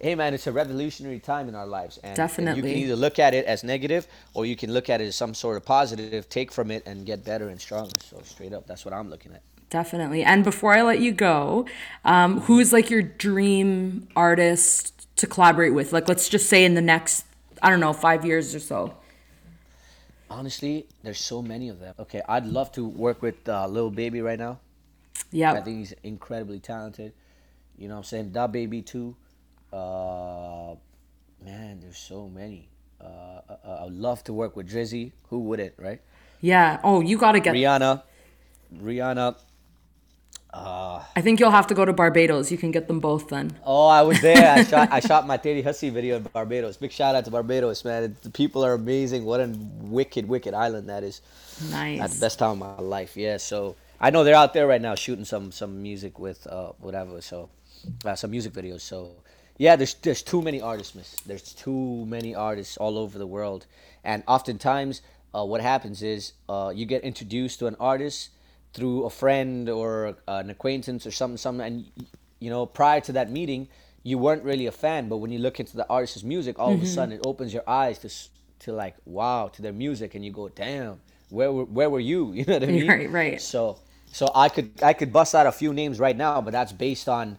[0.00, 3.18] hey man, it's a revolutionary time in our lives, and, and you can either look
[3.18, 6.28] at it as negative or you can look at it as some sort of positive,
[6.28, 7.94] take from it, and get better and stronger.
[8.02, 9.42] So straight up, that's what I'm looking at.
[9.72, 10.22] Definitely.
[10.22, 11.64] And before I let you go,
[12.04, 15.94] um, who's like your dream artist to collaborate with?
[15.94, 17.24] Like, let's just say in the next,
[17.62, 18.94] I don't know, five years or so.
[20.28, 21.94] Honestly, there's so many of them.
[21.98, 24.60] Okay, I'd love to work with uh, Lil Baby right now.
[25.30, 25.54] Yeah.
[25.54, 27.14] I think he's incredibly talented.
[27.78, 28.32] You know what I'm saying?
[28.32, 29.16] Da Baby too.
[29.72, 30.74] Uh,
[31.42, 32.68] man, there's so many.
[33.00, 35.12] Uh, uh, I'd love to work with Drizzy.
[35.30, 36.02] Who wouldn't, right?
[36.42, 36.78] Yeah.
[36.84, 37.54] Oh, you got to get.
[37.54, 38.02] Rihanna.
[38.76, 39.36] Rihanna.
[40.54, 42.50] I think you'll have to go to Barbados.
[42.50, 43.56] You can get them both then.
[43.64, 44.52] Oh, I was there.
[44.52, 46.76] I shot I shot my Teddy Hussey video in Barbados.
[46.76, 48.16] Big shout out to Barbados, man.
[48.22, 49.24] The people are amazing.
[49.24, 51.20] What a wicked, wicked island that is.
[51.70, 52.14] Nice.
[52.14, 53.16] the best time of my life.
[53.16, 53.36] Yeah.
[53.38, 57.20] So I know they're out there right now shooting some some music with uh whatever.
[57.20, 57.48] So
[58.04, 58.80] uh, some music videos.
[58.82, 59.12] So
[59.58, 61.16] yeah, there's there's too many artists, miss.
[61.20, 63.66] There's too many artists all over the world,
[64.04, 65.02] and oftentimes
[65.34, 68.30] uh, what happens is uh, you get introduced to an artist
[68.74, 72.06] through a friend or an acquaintance or something, something, and
[72.40, 73.68] you know prior to that meeting
[74.02, 76.80] you weren't really a fan, but when you look into the artist's music, all of
[76.80, 76.86] a mm-hmm.
[76.86, 78.10] sudden it opens your eyes to
[78.64, 81.00] to like wow to their music, and you go damn.
[81.30, 82.32] Where were, where were you?
[82.36, 82.88] You know what I mean?
[82.88, 83.40] Right, right.
[83.40, 83.78] So
[84.12, 87.08] so I could I could bust out a few names right now, but that's based
[87.08, 87.38] on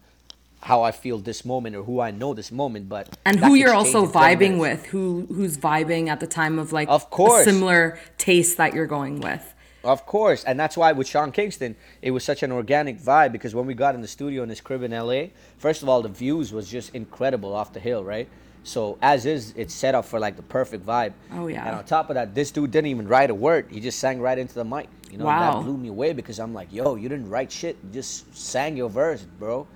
[0.60, 2.88] how I feel this moment or who I know this moment.
[2.88, 6.88] But And who you're also vibing with, who who's vibing at the time of like
[6.88, 7.44] Of course.
[7.44, 9.53] similar taste that you're going with.
[9.84, 13.54] Of course, and that's why with Sean Kingston, it was such an organic vibe because
[13.54, 15.26] when we got in the studio in his crib in LA,
[15.58, 18.28] first of all, the views was just incredible off the hill, right?
[18.66, 21.12] So as is, it's set up for like the perfect vibe.
[21.32, 21.66] Oh, yeah.
[21.66, 24.20] And on top of that, this dude didn't even write a word; he just sang
[24.20, 24.88] right into the mic.
[25.10, 25.58] You know, Wow.
[25.58, 28.76] that blew me away because I'm like, yo, you didn't write shit; you just sang
[28.76, 29.66] your verse, bro.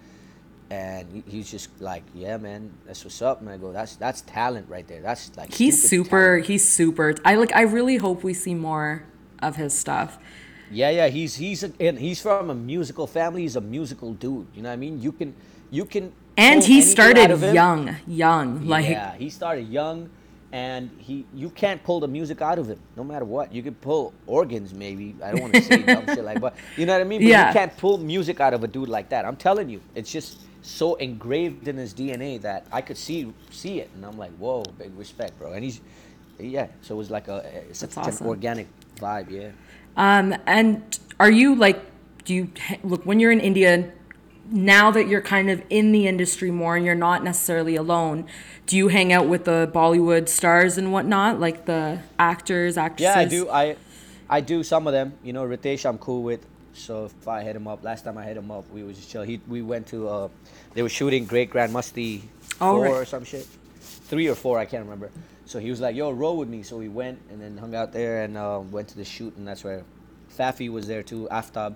[0.71, 3.41] And he's just like, yeah, man, that's what's up.
[3.41, 5.01] And I go, that's that's talent right there.
[5.01, 6.37] That's like He's super.
[6.37, 6.47] talent.
[6.47, 7.15] He's super.
[7.25, 7.55] I like.
[7.55, 9.03] I really hope we see more
[9.43, 10.19] of his stuff.
[10.71, 13.43] Yeah, yeah, he's he's a, and he's from a musical family.
[13.43, 14.47] He's a musical dude.
[14.55, 15.01] You know what I mean?
[15.01, 15.35] You can
[15.71, 16.13] you can.
[16.37, 18.67] And he started young, young.
[18.67, 20.09] Like yeah, he started young,
[20.53, 23.53] and he you can't pull the music out of him no matter what.
[23.53, 25.17] You could pull organs maybe.
[25.25, 27.23] I don't want to say dumb shit like, but you know what I mean?
[27.23, 27.49] But Yeah.
[27.49, 29.25] you can't pull music out of a dude like that.
[29.25, 33.81] I'm telling you, it's just so engraved in his DNA that I could see see
[33.81, 35.53] it, and I'm like, whoa, big respect, bro.
[35.55, 35.81] And he's
[36.39, 37.39] yeah, so it was like a
[37.71, 38.27] it's such That's awesome.
[38.27, 38.67] an organic
[38.99, 39.51] vibe, yeah.
[39.97, 41.81] Um, and are you like,
[42.25, 42.51] do you
[42.83, 43.93] look when you're in India?
[44.51, 48.25] Now that you're kind of in the industry more and you're not necessarily alone,
[48.67, 53.15] do you hang out with the Bollywood stars and whatnot, like the actors, actresses?
[53.15, 53.51] Yeah, I do.
[53.51, 53.77] I
[54.31, 55.13] I do some of them.
[55.23, 56.47] You know, Ritesh, I'm cool with.
[56.73, 59.11] So if I hit him up, last time I hit him up, we was just
[59.11, 59.23] chill.
[59.23, 60.29] He we went to uh,
[60.73, 62.23] they were shooting Great Grand Masti
[62.61, 62.93] Oh, four right.
[62.95, 63.47] or some shit,
[63.81, 65.11] three or four, I can't remember.
[65.49, 67.91] So he was like, "Yo, roll with me." So we went and then hung out
[67.91, 69.83] there and uh, went to the shoot, and that's where
[70.39, 71.75] Fafi was there too, Aftab,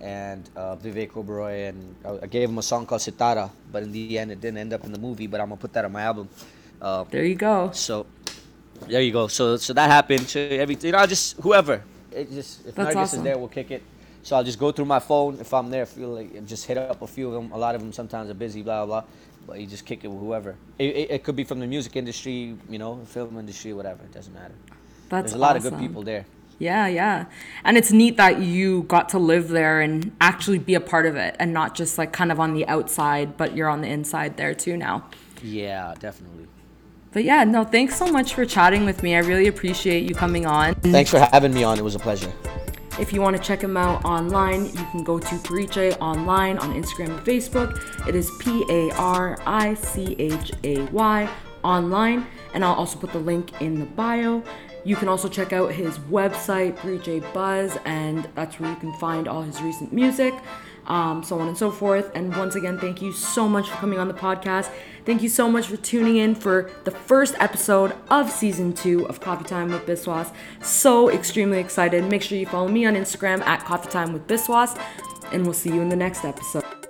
[0.00, 4.18] and uh, Vivek Oberoi, and I, gave him a song called Sitara, but in the
[4.18, 5.28] end, it didn't end up in the movie.
[5.28, 6.28] But I'm gonna put that on my album.
[6.82, 7.70] Uh, There you go.
[7.72, 8.04] so
[8.88, 9.28] there you go.
[9.28, 10.26] So so that happened.
[10.28, 11.84] So everything, you know, just whoever.
[12.10, 13.18] It just if That's Nargis awesome.
[13.20, 13.84] is there, we'll kick it.
[14.24, 15.86] So I'll just go through my phone if I'm there.
[15.86, 17.52] Feel like just hit up a few of them.
[17.52, 19.02] A lot of them sometimes are busy, blah blah.
[19.02, 19.10] blah.
[19.46, 20.56] But you just kick it with whoever.
[20.78, 24.02] It, it, it could be from the music industry, you know, film industry, whatever.
[24.02, 24.54] It doesn't matter.
[25.08, 26.24] That's There's a lot of good people there.
[26.58, 27.26] Yeah, yeah.
[27.64, 31.16] And it's neat that you got to live there and actually be a part of
[31.16, 34.36] it and not just like kind of on the outside, but you're on the inside
[34.36, 35.04] there too now.
[35.42, 36.46] Yeah, definitely.
[37.12, 39.14] But yeah, no, thanks so much for chatting with me.
[39.14, 40.74] I really appreciate you coming on.
[40.76, 41.78] Thanks for having me on.
[41.78, 42.32] It was a pleasure.
[42.96, 46.80] If you want to check him out online, you can go to Parichay online on
[46.80, 47.76] Instagram and Facebook.
[48.06, 51.28] It is P A R I C H A Y
[51.64, 54.44] online, and I'll also put the link in the bio.
[54.84, 59.26] You can also check out his website, Parichay Buzz, and that's where you can find
[59.26, 60.34] all his recent music,
[60.86, 62.10] um, so on and so forth.
[62.14, 64.70] And once again, thank you so much for coming on the podcast.
[65.04, 69.20] Thank you so much for tuning in for the first episode of season two of
[69.20, 70.32] Coffee Time with Biswas.
[70.62, 72.04] So extremely excited.
[72.04, 74.80] Make sure you follow me on Instagram at Coffee Time with Biswas,
[75.32, 76.83] and we'll see you in the next episode.